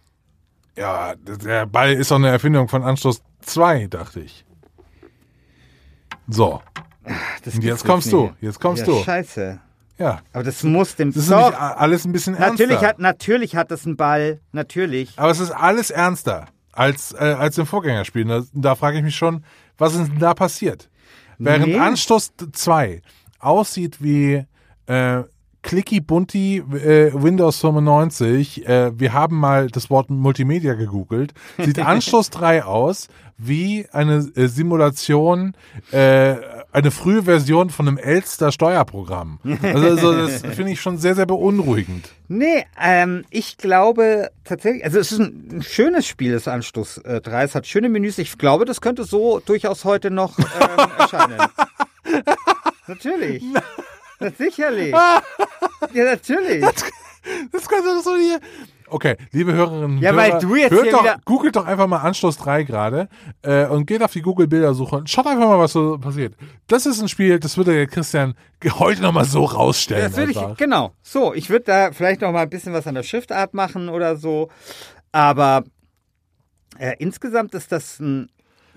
Ja, 0.76 1.14
der 1.16 1.66
Ball 1.66 1.92
ist 1.92 2.10
doch 2.10 2.16
eine 2.16 2.28
Erfindung 2.30 2.68
von 2.68 2.82
Anstoß 2.82 3.22
2, 3.42 3.86
dachte 3.88 4.20
ich. 4.20 4.44
So, 6.28 6.62
Das 7.44 7.54
Und 7.54 7.64
jetzt 7.64 7.84
kommst 7.84 8.12
du, 8.12 8.32
jetzt 8.40 8.60
kommst 8.60 8.86
ja, 8.86 8.92
du. 8.92 9.02
Scheiße. 9.02 9.60
ja. 9.98 10.20
Aber 10.32 10.44
das 10.44 10.62
muss 10.62 10.94
dem 10.96 11.12
Das 11.12 11.24
ist 11.24 11.30
Doch, 11.30 11.52
alles 11.58 12.04
ein 12.04 12.12
bisschen 12.12 12.34
ernster. 12.34 12.64
natürlich 12.66 12.82
hat 12.86 12.98
natürlich 12.98 13.56
hat 13.56 13.70
es 13.72 13.84
einen 13.86 13.96
Ball, 13.96 14.40
natürlich. 14.52 15.18
Aber 15.18 15.30
es 15.30 15.40
ist 15.40 15.50
alles 15.50 15.90
ernster 15.90 16.46
als, 16.72 17.12
äh, 17.12 17.16
als 17.38 17.58
im 17.58 17.66
Vorgängerspiel. 17.66 18.24
Da, 18.24 18.42
da 18.52 18.74
frage 18.76 18.98
ich 18.98 19.02
mich 19.04 19.16
schon, 19.16 19.44
was 19.78 19.94
ist 19.94 20.08
denn 20.08 20.18
da 20.20 20.32
passiert? 20.32 20.88
Während 21.38 21.66
Nee. 21.66 21.78
Anstoß 21.78 22.32
2 22.52 23.02
aussieht 23.40 24.02
wie 24.02 24.46
äh, 24.86 25.22
Clicky 25.62 26.00
Bunti 26.00 26.58
äh, 26.58 27.12
Windows 27.14 27.58
95, 27.60 28.66
äh, 28.66 28.98
wir 28.98 29.12
haben 29.12 29.38
mal 29.38 29.68
das 29.68 29.90
Wort 29.90 30.10
Multimedia 30.10 30.74
gegoogelt, 30.74 31.32
sieht 31.58 31.78
Anstoß 31.78 32.30
3 32.30 32.64
aus 32.64 33.08
wie 33.38 33.86
eine 33.92 34.30
äh, 34.36 34.46
Simulation, 34.46 35.54
äh, 35.90 36.36
eine 36.72 36.90
frühe 36.90 37.24
Version 37.24 37.70
von 37.70 37.88
einem 37.88 37.98
Elster 37.98 38.52
Steuerprogramm. 38.52 39.38
Also, 39.62 39.88
also 39.88 40.26
das 40.26 40.42
finde 40.54 40.72
ich 40.72 40.80
schon 40.80 40.98
sehr, 40.98 41.14
sehr 41.14 41.26
beunruhigend. 41.26 42.08
Nee, 42.28 42.64
ähm, 42.80 43.24
ich 43.30 43.56
glaube 43.58 44.30
tatsächlich, 44.44 44.84
also 44.84 44.98
es 44.98 45.12
ist 45.12 45.18
ein, 45.18 45.48
ein 45.52 45.62
schönes 45.62 46.06
Spiel, 46.06 46.32
das 46.32 46.46
äh, 46.98 47.20
3. 47.20 47.44
Es 47.44 47.54
hat 47.54 47.66
schöne 47.66 47.88
Menüs. 47.88 48.18
Ich 48.18 48.38
glaube, 48.38 48.64
das 48.64 48.80
könnte 48.80 49.04
so 49.04 49.40
durchaus 49.40 49.84
heute 49.84 50.10
noch 50.10 50.38
ähm, 50.38 50.44
erscheinen. 50.98 51.40
natürlich. 52.86 53.42
Sicherlich. 54.38 54.92
ja, 55.92 56.04
natürlich. 56.04 56.64
Das 57.52 57.68
kannst 57.68 57.86
du 57.86 57.94
doch 57.94 58.02
so 58.02 58.16
hier. 58.16 58.40
Okay, 58.88 59.16
liebe 59.30 59.54
Hörerinnen 59.54 59.84
und 59.84 59.98
Ja, 59.98 60.12
Hörer, 60.12 60.32
weil 60.32 60.38
du 60.40 60.54
jetzt 60.54 60.72
hört 60.72 60.92
doch, 60.92 61.06
googelt 61.24 61.56
doch 61.56 61.64
einfach 61.64 61.86
mal 61.86 61.98
Anstoß 61.98 62.36
3 62.36 62.64
gerade 62.64 63.08
äh, 63.40 63.64
und 63.66 63.86
geht 63.86 64.02
auf 64.02 64.12
die 64.12 64.20
Google-Bildersuche 64.20 64.96
und 64.96 65.08
schaut 65.08 65.26
einfach 65.26 65.48
mal, 65.48 65.58
was 65.58 65.72
so 65.72 65.96
passiert. 65.96 66.34
Das 66.66 66.84
ist 66.84 67.00
ein 67.00 67.08
Spiel, 67.08 67.38
das 67.38 67.56
würde 67.56 67.72
der 67.72 67.86
Christian 67.86 68.34
heute 68.64 69.00
nochmal 69.00 69.24
so 69.24 69.44
rausstellen. 69.44 70.02
Das 70.02 70.16
würde 70.16 70.32
ich, 70.32 70.56
genau. 70.58 70.92
So, 71.02 71.32
ich 71.32 71.48
würde 71.48 71.64
da 71.64 71.92
vielleicht 71.92 72.20
noch 72.20 72.32
mal 72.32 72.42
ein 72.42 72.50
bisschen 72.50 72.74
was 72.74 72.86
an 72.86 72.94
der 72.94 73.02
Schriftart 73.02 73.54
machen 73.54 73.88
oder 73.88 74.16
so. 74.16 74.50
Aber 75.10 75.64
äh, 76.78 76.94
insgesamt 76.98 77.54
ist 77.54 77.72
das 77.72 77.98
ein 77.98 78.28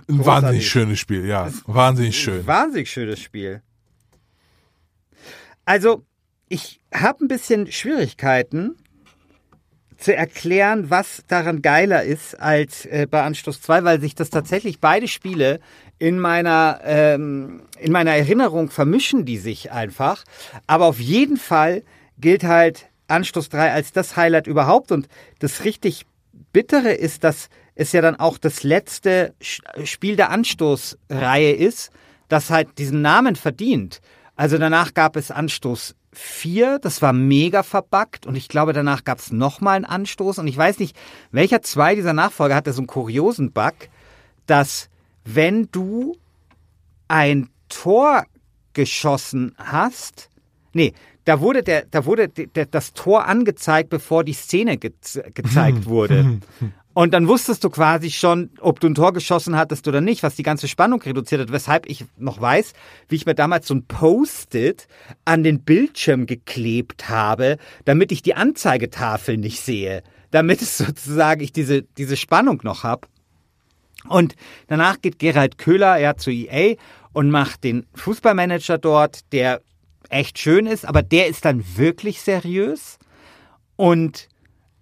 Ein 0.08 0.26
wahnsinnig 0.26 0.70
schönes 0.70 1.00
Spiel, 1.00 1.26
ja. 1.26 1.50
Wahnsinnig 1.66 2.18
schön. 2.18 2.48
Wahnsinnig 2.48 2.90
schönes 2.90 3.20
Spiel. 3.20 3.62
Also, 5.66 6.06
ich 6.48 6.80
habe 6.94 7.26
ein 7.26 7.28
bisschen 7.28 7.72
Schwierigkeiten 7.72 8.76
zu 9.98 10.16
erklären, 10.16 10.90
was 10.90 11.24
daran 11.28 11.62
geiler 11.62 12.04
ist 12.04 12.40
als 12.40 12.86
äh, 12.86 13.08
bei 13.10 13.24
Anstoß 13.24 13.62
2, 13.62 13.84
weil 13.84 14.02
sich 14.02 14.14
das 14.14 14.30
tatsächlich 14.30 14.80
beide 14.80 15.08
Spiele 15.08 15.60
in 15.98 16.20
meiner, 16.20 16.82
ähm, 16.84 17.64
in 17.80 17.92
meiner 17.92 18.12
Erinnerung 18.12 18.70
vermischen 18.70 19.26
die 19.26 19.38
sich 19.38 19.72
einfach. 19.72 20.24
Aber 20.68 20.86
auf 20.86 21.00
jeden 21.00 21.38
Fall 21.38 21.84
gilt 22.20 22.44
halt 22.44 22.88
Anstoß 23.08 23.50
3 23.50 23.72
als 23.72 23.92
das 23.92 24.16
Highlight 24.16 24.48
überhaupt. 24.48 24.92
Und 24.92 25.08
das 25.40 25.64
richtig 25.64 26.06
Bittere 26.52 26.94
ist, 26.94 27.24
dass 27.24 27.50
es 27.76 27.92
ja 27.92 28.02
dann 28.02 28.16
auch 28.16 28.38
das 28.38 28.64
letzte 28.64 29.34
Spiel 29.42 30.16
der 30.16 30.30
Anstoßreihe 30.30 31.54
ist, 31.54 31.92
das 32.28 32.50
halt 32.50 32.78
diesen 32.78 33.02
Namen 33.02 33.36
verdient. 33.36 34.02
Also 34.36 34.58
danach 34.58 34.94
gab 34.94 35.16
es 35.16 35.32
Anstoß 35.32 35.96
4, 36.12 36.80
das 36.80 37.02
war 37.02 37.14
mega 37.14 37.64
verbuggt 37.64 38.26
und 38.26 38.36
ich 38.36 38.48
glaube, 38.48 38.74
danach 38.74 39.04
gab 39.04 39.20
es 39.20 39.32
nochmal 39.32 39.76
einen 39.78 39.86
Anstoß 39.86 40.40
und 40.40 40.48
ich 40.48 40.58
weiß 40.58 40.80
nicht, 40.80 40.96
welcher 41.32 41.62
zwei 41.62 41.96
dieser 41.96 42.14
Nachfolger 42.14 42.56
hatte 42.56 42.74
so 42.74 42.80
einen 42.82 42.88
kuriosen 42.88 43.52
Bug, 43.52 43.74
dass 44.46 44.90
wenn 45.24 45.70
du 45.72 46.18
ein 47.08 47.50
Tor 47.70 48.26
geschossen 48.74 49.54
hast, 49.58 50.30
nee, 50.74 50.94
da 51.24 51.40
wurde 51.40 51.64
der, 51.64 51.86
da 51.86 52.06
wurde 52.06 52.30
de- 52.30 52.48
der, 52.48 52.66
das 52.68 52.94
Tor 52.94 53.26
angezeigt, 53.26 53.90
bevor 53.90 54.24
die 54.24 54.34
Szene 54.34 54.78
ge 54.78 54.92
gezeigt 55.34 55.86
wurde. 55.86 56.40
Und 56.96 57.14
dann 57.14 57.28
wusstest 57.28 57.62
du 57.66 57.70
quasi 57.70 58.10
schon, 58.10 58.52
ob 58.62 58.80
du 58.80 58.88
ein 58.88 58.96
Tor 58.96 59.12
geschossen 59.12 59.58
hattest 59.58 59.86
oder 59.90 60.00
nicht, 60.00 60.24
was 60.24 60.36
die 60.36 60.44
ganze 60.44 60.70
Spannung 60.70 61.02
reduziert 61.02 61.42
hat, 61.42 61.52
weshalb 61.52 61.88
ich 61.88 62.06
noch 62.18 62.40
weiß, 62.40 62.72
wie 63.10 63.16
ich 63.16 63.26
mir 63.26 63.36
damals 63.36 63.68
so 63.68 63.76
ein 63.76 63.86
Post-it 63.86 64.88
an 65.26 65.44
den 65.44 65.62
Bildschirm 65.62 66.26
geklebt 66.26 67.10
habe, 67.10 67.58
damit 67.84 68.14
ich 68.14 68.24
die 68.24 68.36
Anzeigetafel 68.36 69.36
nicht 69.36 69.60
sehe, 69.60 70.04
damit 70.32 70.62
es 70.62 70.78
sozusagen 70.78 71.44
ich 71.44 71.52
diese, 71.52 71.82
diese 71.82 72.16
Spannung 72.16 72.62
noch 72.64 72.84
hab. 72.84 73.10
Und 74.08 74.38
danach 74.68 75.02
geht 75.02 75.20
Gerald 75.20 75.58
Köhler 75.58 75.98
ja 75.98 76.16
zu 76.16 76.32
EA 76.32 76.78
und 77.12 77.30
macht 77.30 77.66
den 77.66 77.86
Fußballmanager 77.96 78.78
dort, 78.78 79.34
der 79.34 79.60
echt 80.08 80.40
schön 80.40 80.66
ist, 80.66 80.86
aber 80.86 81.04
der 81.04 81.28
ist 81.28 81.44
dann 81.44 81.62
wirklich 81.76 82.22
seriös. 82.22 83.00
Und 83.76 84.30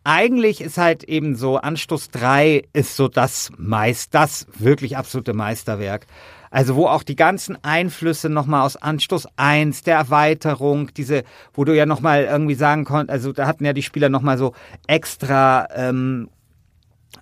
eigentlich 0.03 0.61
ist 0.61 0.77
halt 0.77 1.03
eben 1.03 1.35
so, 1.35 1.57
Anstoß 1.57 2.09
3 2.09 2.63
ist 2.73 2.95
so 2.95 3.07
das 3.07 3.51
meist, 3.57 4.13
das 4.13 4.47
wirklich 4.57 4.97
absolute 4.97 5.33
Meisterwerk. 5.33 6.07
Also 6.51 6.75
wo 6.75 6.85
auch 6.85 7.01
die 7.01 7.15
ganzen 7.15 7.57
Einflüsse 7.63 8.29
nochmal 8.29 8.61
aus 8.61 8.75
Anstoß 8.75 9.27
1, 9.37 9.81
der 9.83 9.97
Erweiterung, 9.97 10.93
diese, 10.93 11.23
wo 11.53 11.65
du 11.65 11.75
ja 11.75 11.87
nochmal 11.87 12.25
irgendwie 12.25 12.53
sagen 12.53 12.85
konntest, 12.85 13.09
also 13.09 13.31
da 13.31 13.47
hatten 13.47 13.65
ja 13.65 13.73
die 13.73 13.81
Spieler 13.81 14.09
nochmal 14.09 14.37
so 14.37 14.53
extra 14.85 15.67
ähm, 15.73 16.29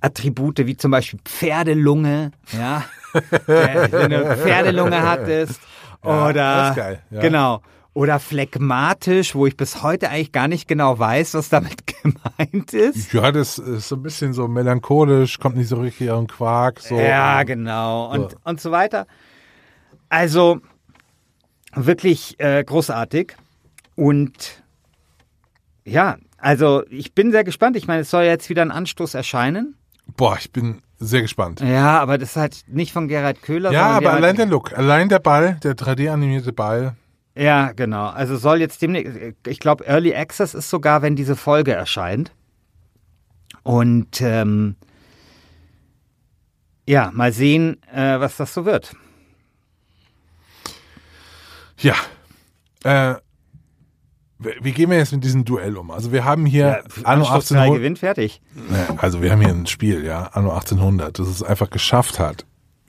Attribute 0.01 0.65
wie 0.65 0.75
zum 0.75 0.91
Beispiel 0.91 1.19
Pferdelunge, 1.23 2.31
ja, 2.51 2.83
wenn 3.45 4.11
du 4.11 4.25
eine 4.25 4.35
Pferdelunge 4.35 5.01
hattest 5.01 5.61
Ja, 6.03 6.29
oder 6.29 6.33
das 6.33 6.69
ist 6.71 6.75
geil, 6.75 7.01
ja. 7.11 7.21
genau 7.21 7.61
Oder 7.93 8.19
phlegmatisch, 8.19 9.35
wo 9.35 9.45
ich 9.47 9.57
bis 9.57 9.83
heute 9.83 10.09
eigentlich 10.09 10.31
gar 10.31 10.47
nicht 10.47 10.67
genau 10.67 10.97
weiß, 10.97 11.33
was 11.33 11.49
damit 11.49 11.75
gemeint 12.03 12.73
ist. 12.73 13.11
Ja, 13.11 13.33
das 13.33 13.57
ist 13.57 13.89
so 13.89 13.95
ein 13.97 14.03
bisschen 14.03 14.31
so 14.33 14.47
melancholisch, 14.47 15.39
kommt 15.39 15.57
nicht 15.57 15.67
so 15.67 15.75
richtig 15.75 16.07
den 16.07 16.27
Quark. 16.27 16.79
So. 16.79 16.97
Ja, 16.97 17.43
genau. 17.43 18.09
Und, 18.11 18.37
und 18.45 18.61
so 18.61 18.71
weiter. 18.71 19.07
Also 20.07 20.61
wirklich 21.73 22.39
äh, 22.39 22.63
großartig. 22.63 23.35
Und 23.95 24.63
ja, 25.83 26.17
also 26.37 26.83
ich 26.89 27.13
bin 27.13 27.31
sehr 27.31 27.43
gespannt. 27.43 27.75
Ich 27.75 27.87
meine, 27.87 28.01
es 28.01 28.09
soll 28.09 28.23
jetzt 28.23 28.49
wieder 28.49 28.61
ein 28.61 28.71
Anstoß 28.71 29.13
erscheinen. 29.15 29.75
Boah, 30.15 30.37
ich 30.39 30.51
bin 30.51 30.81
sehr 30.97 31.21
gespannt. 31.21 31.61
Ja, 31.61 31.99
aber 31.99 32.17
das 32.17 32.31
ist 32.31 32.35
halt 32.35 32.63
nicht 32.67 32.93
von 32.93 33.07
Gerhard 33.07 33.41
Köhler. 33.41 33.71
Ja, 33.71 33.87
aber 33.87 34.01
der 34.01 34.13
allein 34.13 34.35
der 34.35 34.45
Look, 34.45 34.77
allein 34.77 35.09
der 35.09 35.19
Ball, 35.19 35.57
der 35.63 35.75
3D-animierte 35.75 36.53
Ball. 36.53 36.95
Ja, 37.35 37.71
genau. 37.71 38.07
Also 38.07 38.35
soll 38.37 38.59
jetzt 38.59 38.81
demnächst, 38.81 39.17
ich 39.47 39.59
glaube, 39.59 39.85
Early 39.85 40.13
Access 40.15 40.53
ist 40.53 40.69
sogar, 40.69 41.01
wenn 41.01 41.15
diese 41.15 41.35
Folge 41.35 41.71
erscheint. 41.73 42.31
Und 43.63 44.21
ähm, 44.21 44.75
ja, 46.87 47.11
mal 47.13 47.31
sehen, 47.31 47.81
äh, 47.93 48.19
was 48.19 48.37
das 48.37 48.53
so 48.53 48.65
wird. 48.65 48.93
Ja. 51.77 51.95
Äh, 52.83 53.15
wie 54.39 54.71
gehen 54.71 54.89
wir 54.89 54.97
jetzt 54.97 55.13
mit 55.13 55.23
diesem 55.23 55.45
Duell 55.45 55.77
um? 55.77 55.91
Also 55.91 56.11
wir 56.11 56.25
haben 56.25 56.45
hier 56.47 56.83
Anno 57.03 57.25
Anstoß 57.25 57.49
3 57.49 57.55
1800. 57.59 57.73
gewinnt, 57.75 57.99
fertig. 57.99 58.41
Ja, 58.71 58.95
Also 58.97 59.21
wir 59.21 59.31
haben 59.31 59.41
hier 59.41 59.49
ein 59.53 59.67
Spiel, 59.67 60.03
ja, 60.03 60.23
Anno 60.33 60.49
1800, 60.51 61.19
das 61.19 61.27
es 61.27 61.43
einfach 61.43 61.69
geschafft 61.69 62.17
hat, 62.17 62.45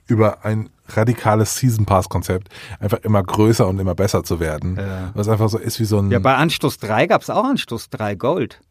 über 0.07 0.43
ein 0.45 0.69
radikales 0.87 1.55
Season 1.57 1.85
Pass 1.85 2.09
Konzept 2.09 2.49
einfach 2.79 2.99
immer 2.99 3.23
größer 3.23 3.67
und 3.67 3.79
immer 3.79 3.95
besser 3.95 4.23
zu 4.23 4.39
werden. 4.39 4.77
Was 5.13 5.27
einfach 5.29 5.49
so 5.49 5.57
ist 5.57 5.79
wie 5.79 5.85
so 5.85 5.99
ein 5.99 6.11
Ja, 6.11 6.19
bei 6.19 6.35
Anstoß 6.35 6.77
3 6.79 7.07
gab 7.07 7.21
es 7.21 7.29
auch 7.29 7.45
Anstoß 7.45 7.89
3 7.89 8.15
Gold. 8.15 8.61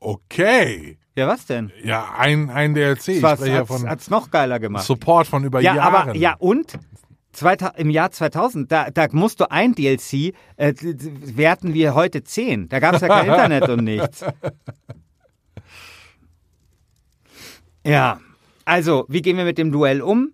Okay. 0.00 0.98
Ja, 1.16 1.28
was 1.28 1.46
denn? 1.46 1.72
Ja, 1.82 2.14
ein, 2.18 2.50
ein 2.50 2.74
DLC. 2.74 3.22
Was 3.22 3.46
ja 3.46 3.58
hat's, 3.58 3.68
von 3.68 3.88
hat's 3.88 4.10
noch 4.10 4.30
geiler 4.30 4.58
gemacht. 4.58 4.84
Support 4.84 5.26
von 5.26 5.44
über 5.44 5.60
ja, 5.60 5.76
Jahren. 5.76 5.94
aber 5.94 6.16
ja 6.16 6.34
und 6.38 6.78
2000, 7.32 7.78
im 7.78 7.90
Jahr 7.90 8.10
2000, 8.10 8.70
da, 8.70 8.90
da 8.90 9.06
musst 9.12 9.40
du 9.40 9.50
ein 9.50 9.74
DLC, 9.74 10.34
äh, 10.56 10.74
werten 10.76 11.74
wir 11.74 11.94
heute 11.94 12.22
10. 12.22 12.68
Da 12.68 12.80
gab 12.80 12.94
es 12.94 13.00
ja 13.00 13.08
kein 13.08 13.26
Internet 13.26 13.68
und 13.68 13.84
nichts. 13.84 14.24
Ja, 17.86 18.18
also, 18.64 19.04
wie 19.08 19.20
gehen 19.20 19.36
wir 19.36 19.44
mit 19.44 19.58
dem 19.58 19.70
Duell 19.70 20.00
um? 20.00 20.32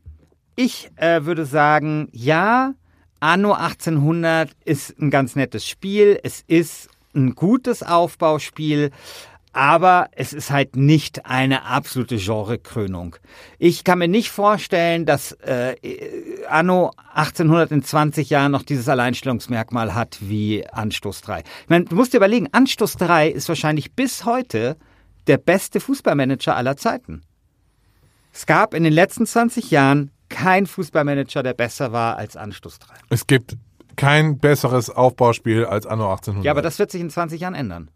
Ich 0.56 0.90
äh, 0.96 1.24
würde 1.24 1.46
sagen, 1.46 2.08
ja, 2.12 2.74
Anno 3.20 3.52
1800 3.52 4.50
ist 4.64 4.98
ein 4.98 5.10
ganz 5.10 5.36
nettes 5.36 5.66
Spiel. 5.66 6.18
Es 6.22 6.42
ist 6.46 6.88
ein 7.14 7.34
gutes 7.34 7.82
Aufbauspiel, 7.82 8.90
aber 9.52 10.08
es 10.12 10.32
ist 10.32 10.50
halt 10.50 10.76
nicht 10.76 11.26
eine 11.26 11.64
absolute 11.64 12.16
Genrekrönung. 12.16 13.16
Ich 13.58 13.84
kann 13.84 13.98
mir 13.98 14.08
nicht 14.08 14.30
vorstellen, 14.30 15.06
dass 15.06 15.32
äh, 15.32 15.74
Anno 16.48 16.92
1800 17.14 17.72
in 17.72 17.82
20 17.82 18.30
Jahren 18.30 18.52
noch 18.52 18.62
dieses 18.62 18.88
Alleinstellungsmerkmal 18.88 19.94
hat 19.94 20.18
wie 20.20 20.66
Anstoß 20.68 21.22
3. 21.22 21.40
Ich 21.40 21.68
meine, 21.68 21.84
du 21.86 21.96
musst 21.96 22.12
dir 22.12 22.18
überlegen, 22.18 22.48
Anstoß 22.52 22.96
3 22.96 23.28
ist 23.28 23.48
wahrscheinlich 23.48 23.92
bis 23.92 24.24
heute 24.24 24.76
der 25.26 25.38
beste 25.38 25.80
Fußballmanager 25.80 26.56
aller 26.56 26.76
Zeiten. 26.76 27.22
Es 28.32 28.46
gab 28.46 28.74
in 28.74 28.84
den 28.84 28.92
letzten 28.92 29.26
20 29.26 29.70
Jahren 29.70 30.12
kein 30.30 30.66
Fußballmanager, 30.66 31.42
der 31.42 31.52
besser 31.52 31.92
war 31.92 32.16
als 32.16 32.36
Anstoß 32.36 32.78
3. 32.78 32.94
Es 33.10 33.26
gibt 33.26 33.56
kein 33.96 34.38
besseres 34.38 34.88
Aufbauspiel 34.88 35.66
als 35.66 35.86
Anno 35.86 36.10
1800. 36.10 36.44
Ja, 36.44 36.52
aber 36.52 36.62
das 36.62 36.78
wird 36.78 36.90
sich 36.90 37.02
in 37.02 37.10
20 37.10 37.42
Jahren 37.42 37.54
ändern. 37.54 37.90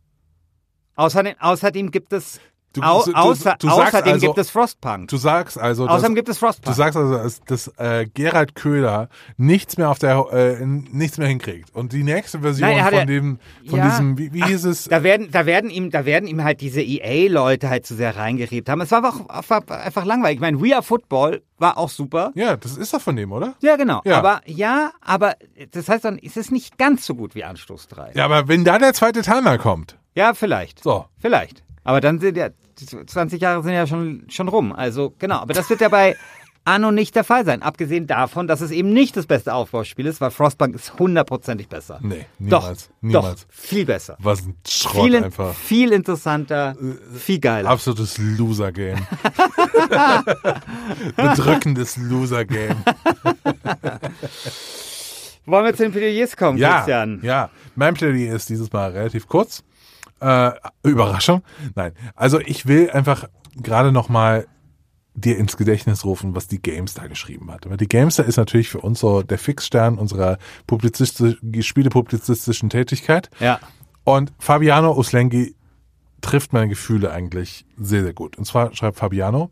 Außerdem, 0.97 1.35
außerdem 1.41 1.91
gibt 1.91 2.13
es 2.13 2.41
Du- 2.75 2.83
au, 2.83 3.05
du- 3.05 3.13
du- 3.13 3.17
außer, 3.17 3.57
du 3.59 3.69
sagst 3.69 3.95
außerdem 3.95 4.13
also- 4.15 4.27
gibt 4.27 4.39
es 4.39 4.51
Frostpunk. 4.51 5.09
Du 5.09 5.17
sagst 5.17 5.59
also, 5.59 5.87
dass, 5.87 5.95
Außerdem 5.97 6.15
gibt 6.17 6.29
es 6.29 6.39
du 6.39 6.47
Frostpunk. 6.47 6.77
sagst 6.77 6.97
also, 6.97 7.15
dass, 7.15 7.41
dass 7.45 7.69
äh, 7.79 8.07
Gerald 8.13 8.55
Köhler 8.55 9.09
nichts 9.37 9.77
mehr 9.79 9.91
auf 9.91 9.99
der 9.99 10.27
äh, 10.33 10.65
nichts 10.67 11.19
mehr 11.19 11.29
hinkriegt 11.29 11.75
und 11.75 11.93
die 11.93 12.03
nächste 12.03 12.41
Version 12.41 12.69
Nein, 12.69 12.85
von 12.85 12.95
ja- 12.95 13.05
dem 13.05 13.39
von 13.69 13.79
Ja. 13.79 13.89
diesem 13.89 14.19
wie, 14.19 14.33
wie 14.33 14.43
hieß 14.45 14.65
es 14.65 14.85
da 14.85 15.03
werden, 15.03 15.29
da 15.31 15.47
werden 15.47 15.71
ihm, 15.71 15.91
da 15.91 16.05
werden 16.05 16.29
ihm 16.29 16.43
halt 16.45 16.61
diese 16.61 16.83
EA-Leute 16.83 17.69
halt 17.71 17.87
zu 17.87 17.95
sehr 17.95 18.17
reingerebt 18.17 18.69
haben. 18.69 18.81
Es 18.81 18.91
war 18.91 18.99
einfach, 19.05 19.21
war 19.69 19.81
einfach 19.81 20.05
langweilig. 20.05 20.37
Ich 20.37 20.41
meine, 20.41 20.61
We 20.61 20.75
Are 20.75 20.83
Football 20.83 21.43
war 21.59 21.79
auch 21.79 21.89
super. 21.89 22.33
ja, 22.35 22.57
das 22.57 22.77
ist 22.77 22.93
doch 22.93 23.01
von 23.01 23.15
dem, 23.17 23.31
oder? 23.33 23.55
Ja, 23.61 23.77
genau. 23.77 24.01
Ja. 24.05 24.19
Aber 24.19 24.41
ja, 24.47 24.91
aber 25.01 25.35
das 25.71 25.89
heißt 25.89 26.05
dann, 26.05 26.19
es 26.19 26.37
ist 26.37 26.51
nicht 26.51 26.77
ganz 26.79 27.07
so 27.07 27.15
gut 27.15 27.35
wie 27.37 27.45
Anstoß 27.45 27.89
3. 27.89 28.13
Ja, 28.15 28.25
aber 28.25 28.49
wenn 28.49 28.65
da 28.65 28.79
der 28.79 28.93
zweite 28.95 29.23
Teil 29.23 29.43
mal 29.43 29.59
kommt. 29.59 29.97
Ja, 30.17 30.35
vielleicht. 30.35 30.83
So. 30.83 31.07
Vielleicht. 31.19 31.63
Aber 31.85 32.01
dann 32.01 32.19
sind 32.21 32.37
ja, 32.37 32.49
20 32.87 33.41
Jahre 33.41 33.63
sind 33.63 33.73
ja 33.73 33.87
schon, 33.87 34.25
schon 34.29 34.49
rum. 34.49 34.73
Also, 34.73 35.15
genau. 35.19 35.37
Aber 35.37 35.55
das 35.55 35.69
wird 35.71 35.81
ja 35.81 35.89
bei 35.89 36.17
Anno 36.67 36.91
nicht 36.91 37.15
der 37.15 37.25
Fall 37.25 37.45
sein. 37.45 37.61
Abgesehen 37.63 38.07
davon, 38.07 38.47
dass 38.49 38.63
es 38.63 38.71
eben 38.71 38.91
nicht 38.93 39.17
das 39.19 39.27
beste 39.27 39.53
Aufbauspiel 39.53 40.07
ist, 40.07 40.21
weil 40.23 40.31
Frostbank 40.31 40.75
ist 40.75 40.99
hundertprozentig 40.99 41.69
besser. 41.69 41.99
Nee, 42.03 42.25
Doch, 42.39 42.63
niemals, 42.63 42.91
niemals. 43.03 43.47
doch, 43.47 43.55
viel 43.55 43.85
besser. 43.85 44.17
Was 44.21 44.41
ein 44.47 44.57
Schrott 44.67 45.05
Viel, 45.05 45.15
in- 45.15 45.25
einfach. 45.25 45.55
viel 45.55 45.93
interessanter, 45.93 46.75
viel 47.15 47.39
geiler. 47.39 47.69
Absolutes 47.69 48.17
Loser-Game. 48.19 48.99
Bedrückendes 51.17 51.97
Loser-Game. 51.99 52.77
Wollen 55.47 55.65
wir 55.67 55.75
zu 55.75 55.83
den 55.83 55.93
Plädoyers 55.93 56.37
kommen, 56.37 56.57
Ja, 56.59 56.77
Christian? 56.77 57.21
ja. 57.23 57.51
Mein 57.77 57.93
Plädoyer 57.95 58.35
ist 58.35 58.49
dieses 58.49 58.73
Mal 58.73 58.91
relativ 58.93 59.29
kurz. 59.29 59.63
Äh, 60.21 60.53
Überraschung. 60.83 61.43
Nein. 61.75 61.93
Also 62.15 62.41
ich 62.41 62.67
will 62.67 62.91
einfach 62.91 63.29
gerade 63.57 63.93
noch 63.93 64.09
mal 64.09 64.47
dir 65.15 65.39
ins 65.39 65.57
Gedächtnis 65.57 66.05
rufen, 66.05 66.35
was 66.35 66.49
die 66.49 66.61
GameStar 66.61 67.09
geschrieben 67.09 67.51
hat. 67.51 67.67
Aber 67.67 67.77
die 67.77 67.89
GameStar 67.89 68.27
ist 68.27 68.37
natürlich 68.37 68.69
für 68.69 68.81
uns 68.81 69.01
so 69.01 69.23
der 69.23 69.39
Fixstern 69.39 69.99
unserer 69.99 70.39
publizistisch, 70.67 71.37
spielepublizistischen 71.61 72.69
Tätigkeit. 72.69 73.31
Ja. 73.39 73.61
Und 74.03 74.33
Fabiano 74.39 74.97
Uslengi 74.97 75.55
trifft 76.21 76.53
meine 76.53 76.69
Gefühle 76.69 77.13
eigentlich 77.13 77.65
sehr, 77.77 78.03
sehr 78.03 78.13
gut. 78.13 78.37
Und 78.37 78.45
zwar 78.45 78.75
schreibt 78.75 78.99
Fabiano, 78.99 79.51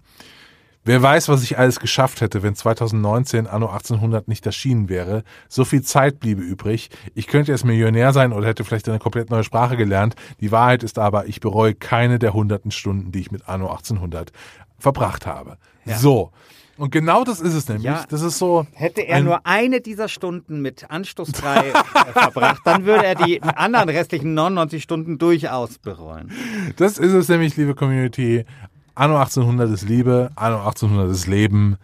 wer 0.85 1.03
weiß, 1.03 1.29
was 1.29 1.43
ich 1.43 1.59
alles 1.59 1.81
geschafft 1.81 2.21
hätte, 2.21 2.43
wenn 2.43 2.55
2019 2.55 3.47
Anno 3.47 3.67
1800 3.67 4.29
nicht 4.29 4.45
erschienen 4.47 4.89
wäre. 4.89 5.23
So 5.49 5.65
viel 5.65 5.83
Zeit 5.83 6.21
bliebe 6.21 6.43
übrig. 6.43 6.91
Ich 7.15 7.27
könnte 7.27 7.53
jetzt 7.53 7.65
Millionär 7.65 8.13
sein 8.13 8.33
oder 8.33 8.49
hätte 8.49 8.65
vielleicht 8.65 8.89
eine 8.89 8.99
komplett 8.99 9.31
neue 9.31 9.45
Sprache 9.45 9.77
gelernt. 9.77 10.15
Die 10.41 10.51
Wahrheit 10.53 10.83
ist 10.83 10.99
aber, 10.99 11.27
ich 11.27 11.41
bereue 11.41 11.75
keine 11.75 12.19
der 12.19 12.33
hunderten 12.35 12.71
Stunden, 12.71 13.13
die 13.13 13.21
ich 13.21 13.31
mit 13.31 13.49
Anno 13.49 13.69
1800 13.71 14.33
verbracht 14.79 15.27
habe. 15.27 15.59
So. 15.87 16.33
Und 16.79 16.91
genau 16.91 17.23
das 17.23 17.39
ist 17.41 17.55
es 17.55 17.69
nämlich. 17.69 17.85
Ja. 17.85 18.05
Das 18.09 18.23
ist 18.23 18.39
so. 18.39 18.67
Hätte 18.73 19.03
er 19.03 19.19
ein- 19.19 19.25
nur 19.25 19.47
eine 19.47 19.81
dieser 19.83 20.09
Stunden 20.09 20.63
mit 20.63 20.91
Anstoß 20.91 21.31
3 21.31 21.69
äh, 21.69 21.73
verbracht, 22.13 22.63
dann 22.65 22.87
würde 22.87 23.05
er 23.07 23.15
die 23.15 23.43
anderen 23.43 23.89
restlichen 23.91 24.35
99 24.35 24.83
Stunden 24.83 25.19
durchaus 25.19 25.79
bereuen. 25.79 26.33
Das 26.77 26.99
ist 26.99 27.13
es 27.13 27.29
nämlich, 27.29 27.57
liebe 27.57 27.75
Community. 27.75 28.47
Anno 28.95 29.17
1800 29.17 29.71
ist 29.71 29.89
Liebe, 29.89 30.31
Anno 30.37 30.59
1800 30.59 31.11
ist 31.11 31.27
Leben. 31.27 31.79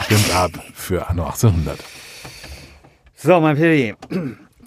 Stimmt 0.00 0.34
ab 0.34 0.50
für 0.74 1.08
Anno 1.08 1.24
1800. 1.24 1.78
So, 3.14 3.40
mein 3.40 3.56
Plädoyer. 3.56 3.96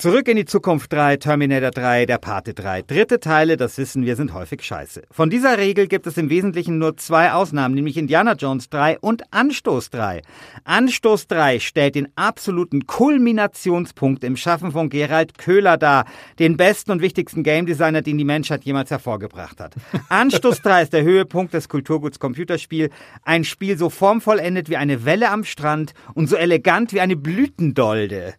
Zurück 0.01 0.27
in 0.29 0.35
die 0.35 0.45
Zukunft 0.45 0.91
3, 0.93 1.17
Terminator 1.17 1.69
3, 1.69 2.07
der 2.07 2.17
Pate 2.17 2.55
3. 2.55 2.81
Dritte 2.81 3.19
Teile, 3.19 3.55
das 3.55 3.77
wissen 3.77 4.03
wir, 4.03 4.15
sind 4.15 4.33
häufig 4.33 4.63
scheiße. 4.63 5.03
Von 5.11 5.29
dieser 5.29 5.59
Regel 5.59 5.85
gibt 5.85 6.07
es 6.07 6.17
im 6.17 6.31
Wesentlichen 6.31 6.79
nur 6.79 6.97
zwei 6.97 7.33
Ausnahmen, 7.33 7.75
nämlich 7.75 7.97
Indiana 7.97 8.33
Jones 8.33 8.71
3 8.71 8.97
und 8.97 9.21
Anstoß 9.31 9.91
3. 9.91 10.23
Anstoß 10.63 11.27
3 11.27 11.59
stellt 11.59 11.93
den 11.93 12.07
absoluten 12.15 12.87
Kulminationspunkt 12.87 14.23
im 14.23 14.37
Schaffen 14.37 14.71
von 14.71 14.89
Gerald 14.89 15.37
Köhler 15.37 15.77
dar, 15.77 16.05
den 16.39 16.57
besten 16.57 16.89
und 16.89 17.03
wichtigsten 17.03 17.43
Game 17.43 17.67
Designer, 17.67 18.01
den 18.01 18.17
die 18.17 18.25
Menschheit 18.25 18.63
jemals 18.63 18.89
hervorgebracht 18.89 19.59
hat. 19.59 19.75
Anstoß 20.09 20.63
3 20.63 20.81
ist 20.81 20.93
der 20.93 21.03
Höhepunkt 21.03 21.53
des 21.53 21.69
Kulturguts 21.69 22.17
Computerspiel, 22.17 22.89
ein 23.23 23.43
Spiel 23.43 23.77
so 23.77 23.91
formvollendet 23.91 24.67
wie 24.67 24.77
eine 24.77 25.05
Welle 25.05 25.29
am 25.29 25.43
Strand 25.43 25.93
und 26.15 26.25
so 26.25 26.37
elegant 26.37 26.91
wie 26.91 27.01
eine 27.01 27.15
Blütendolde. 27.15 28.33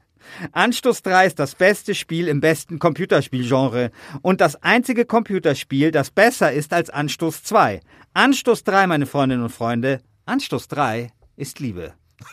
Anstoß 0.53 1.03
3 1.03 1.27
ist 1.27 1.39
das 1.39 1.55
beste 1.55 1.95
Spiel 1.95 2.29
im 2.29 2.41
besten 2.41 2.79
Computerspielgenre 2.79 3.91
und 4.23 4.41
das 4.41 4.57
einzige 4.63 5.05
Computerspiel, 5.05 5.91
das 5.91 6.11
besser 6.11 6.53
ist 6.53 6.73
als 6.73 6.91
Anstoß 6.91 7.43
2. 7.45 7.81
Anstoß 8.15 8.65
3, 8.65 8.87
meine 8.87 9.07
Freundinnen 9.07 9.45
und 9.45 9.51
Freunde, 9.51 10.01
Anstoß 10.27 10.69
3 10.69 11.13
ist 11.37 11.61
Liebe. 11.61 11.95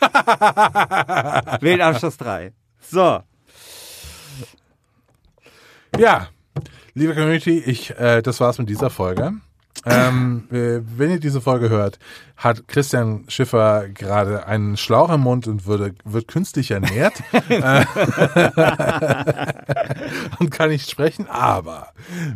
Wählt 1.60 1.80
Anstoß 1.80 2.16
3. 2.18 2.52
So, 2.80 3.22
Ja, 5.98 6.28
liebe 6.94 7.14
Community, 7.14 7.58
ich, 7.58 7.90
äh, 7.98 8.22
das 8.22 8.40
war's 8.40 8.58
mit 8.58 8.68
dieser 8.68 8.90
Folge. 8.90 9.34
Ähm, 9.86 10.44
äh, 10.52 10.80
wenn 10.96 11.10
ihr 11.10 11.20
diese 11.20 11.40
Folge 11.40 11.70
hört, 11.70 11.98
hat 12.36 12.68
Christian 12.68 13.24
Schiffer 13.28 13.88
gerade 13.88 14.46
einen 14.46 14.76
Schlauch 14.76 15.10
im 15.10 15.22
Mund 15.22 15.46
und 15.46 15.66
würde, 15.66 15.94
wird 16.04 16.28
künstlich 16.28 16.70
ernährt 16.70 17.14
Äh, 17.48 17.84
und 20.38 20.50
kann 20.50 20.70
nicht 20.70 20.90
sprechen, 20.90 21.26
aber 21.28 21.88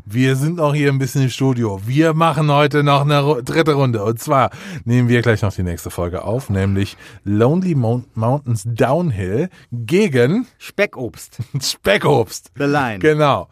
wir 0.05 0.37
sind 0.37 0.57
noch 0.57 0.75
hier 0.75 0.91
ein 0.91 0.99
bisschen 0.99 1.23
im 1.23 1.31
Studio. 1.31 1.81
Wir 1.87 2.13
machen 2.15 2.51
heute 2.51 2.83
noch 2.83 3.03
eine 3.03 3.21
Ru- 3.21 3.43
dritte 3.43 3.75
Runde 3.75 4.03
und 4.05 4.19
zwar 4.21 4.51
nehmen 4.85 5.09
wir 5.09 5.23
gleich 5.23 5.43
noch 5.43 5.53
die 5.55 5.63
nächste 5.63 5.91
Folge 5.91 6.25
auf, 6.25 6.51
nämlich 6.51 6.97
Lonely 7.25 7.75
Mount 7.75 8.17
Mountains 8.17 8.65
Downhill 8.67 9.49
gegen 9.73 10.47
Speckobst. 10.59 11.39
Speckobst. 11.61 12.51
The 12.57 12.65
Line. 12.65 12.99
Genau. 13.01 13.49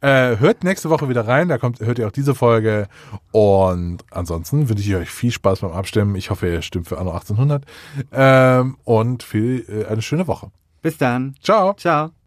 Äh, 0.00 0.36
hört 0.38 0.62
nächste 0.62 0.90
Woche 0.90 1.08
wieder 1.08 1.26
rein, 1.26 1.48
da 1.48 1.58
kommt, 1.58 1.80
hört 1.80 1.98
ihr 1.98 2.06
auch 2.06 2.12
diese 2.12 2.34
Folge. 2.34 2.88
Und 3.32 3.98
ansonsten 4.10 4.68
wünsche 4.68 4.82
ich 4.82 4.94
euch 4.94 5.10
viel 5.10 5.32
Spaß 5.32 5.60
beim 5.60 5.72
Abstimmen. 5.72 6.14
Ich 6.14 6.30
hoffe, 6.30 6.48
ihr 6.48 6.62
stimmt 6.62 6.88
für 6.88 6.98
Anno 6.98 7.10
1800. 7.10 7.64
Ähm, 8.12 8.76
und 8.84 9.22
viel, 9.22 9.64
äh, 9.68 9.86
eine 9.86 10.02
schöne 10.02 10.26
Woche. 10.26 10.50
Bis 10.82 10.98
dann. 10.98 11.34
Ciao. 11.42 11.74
Ciao. 11.74 12.18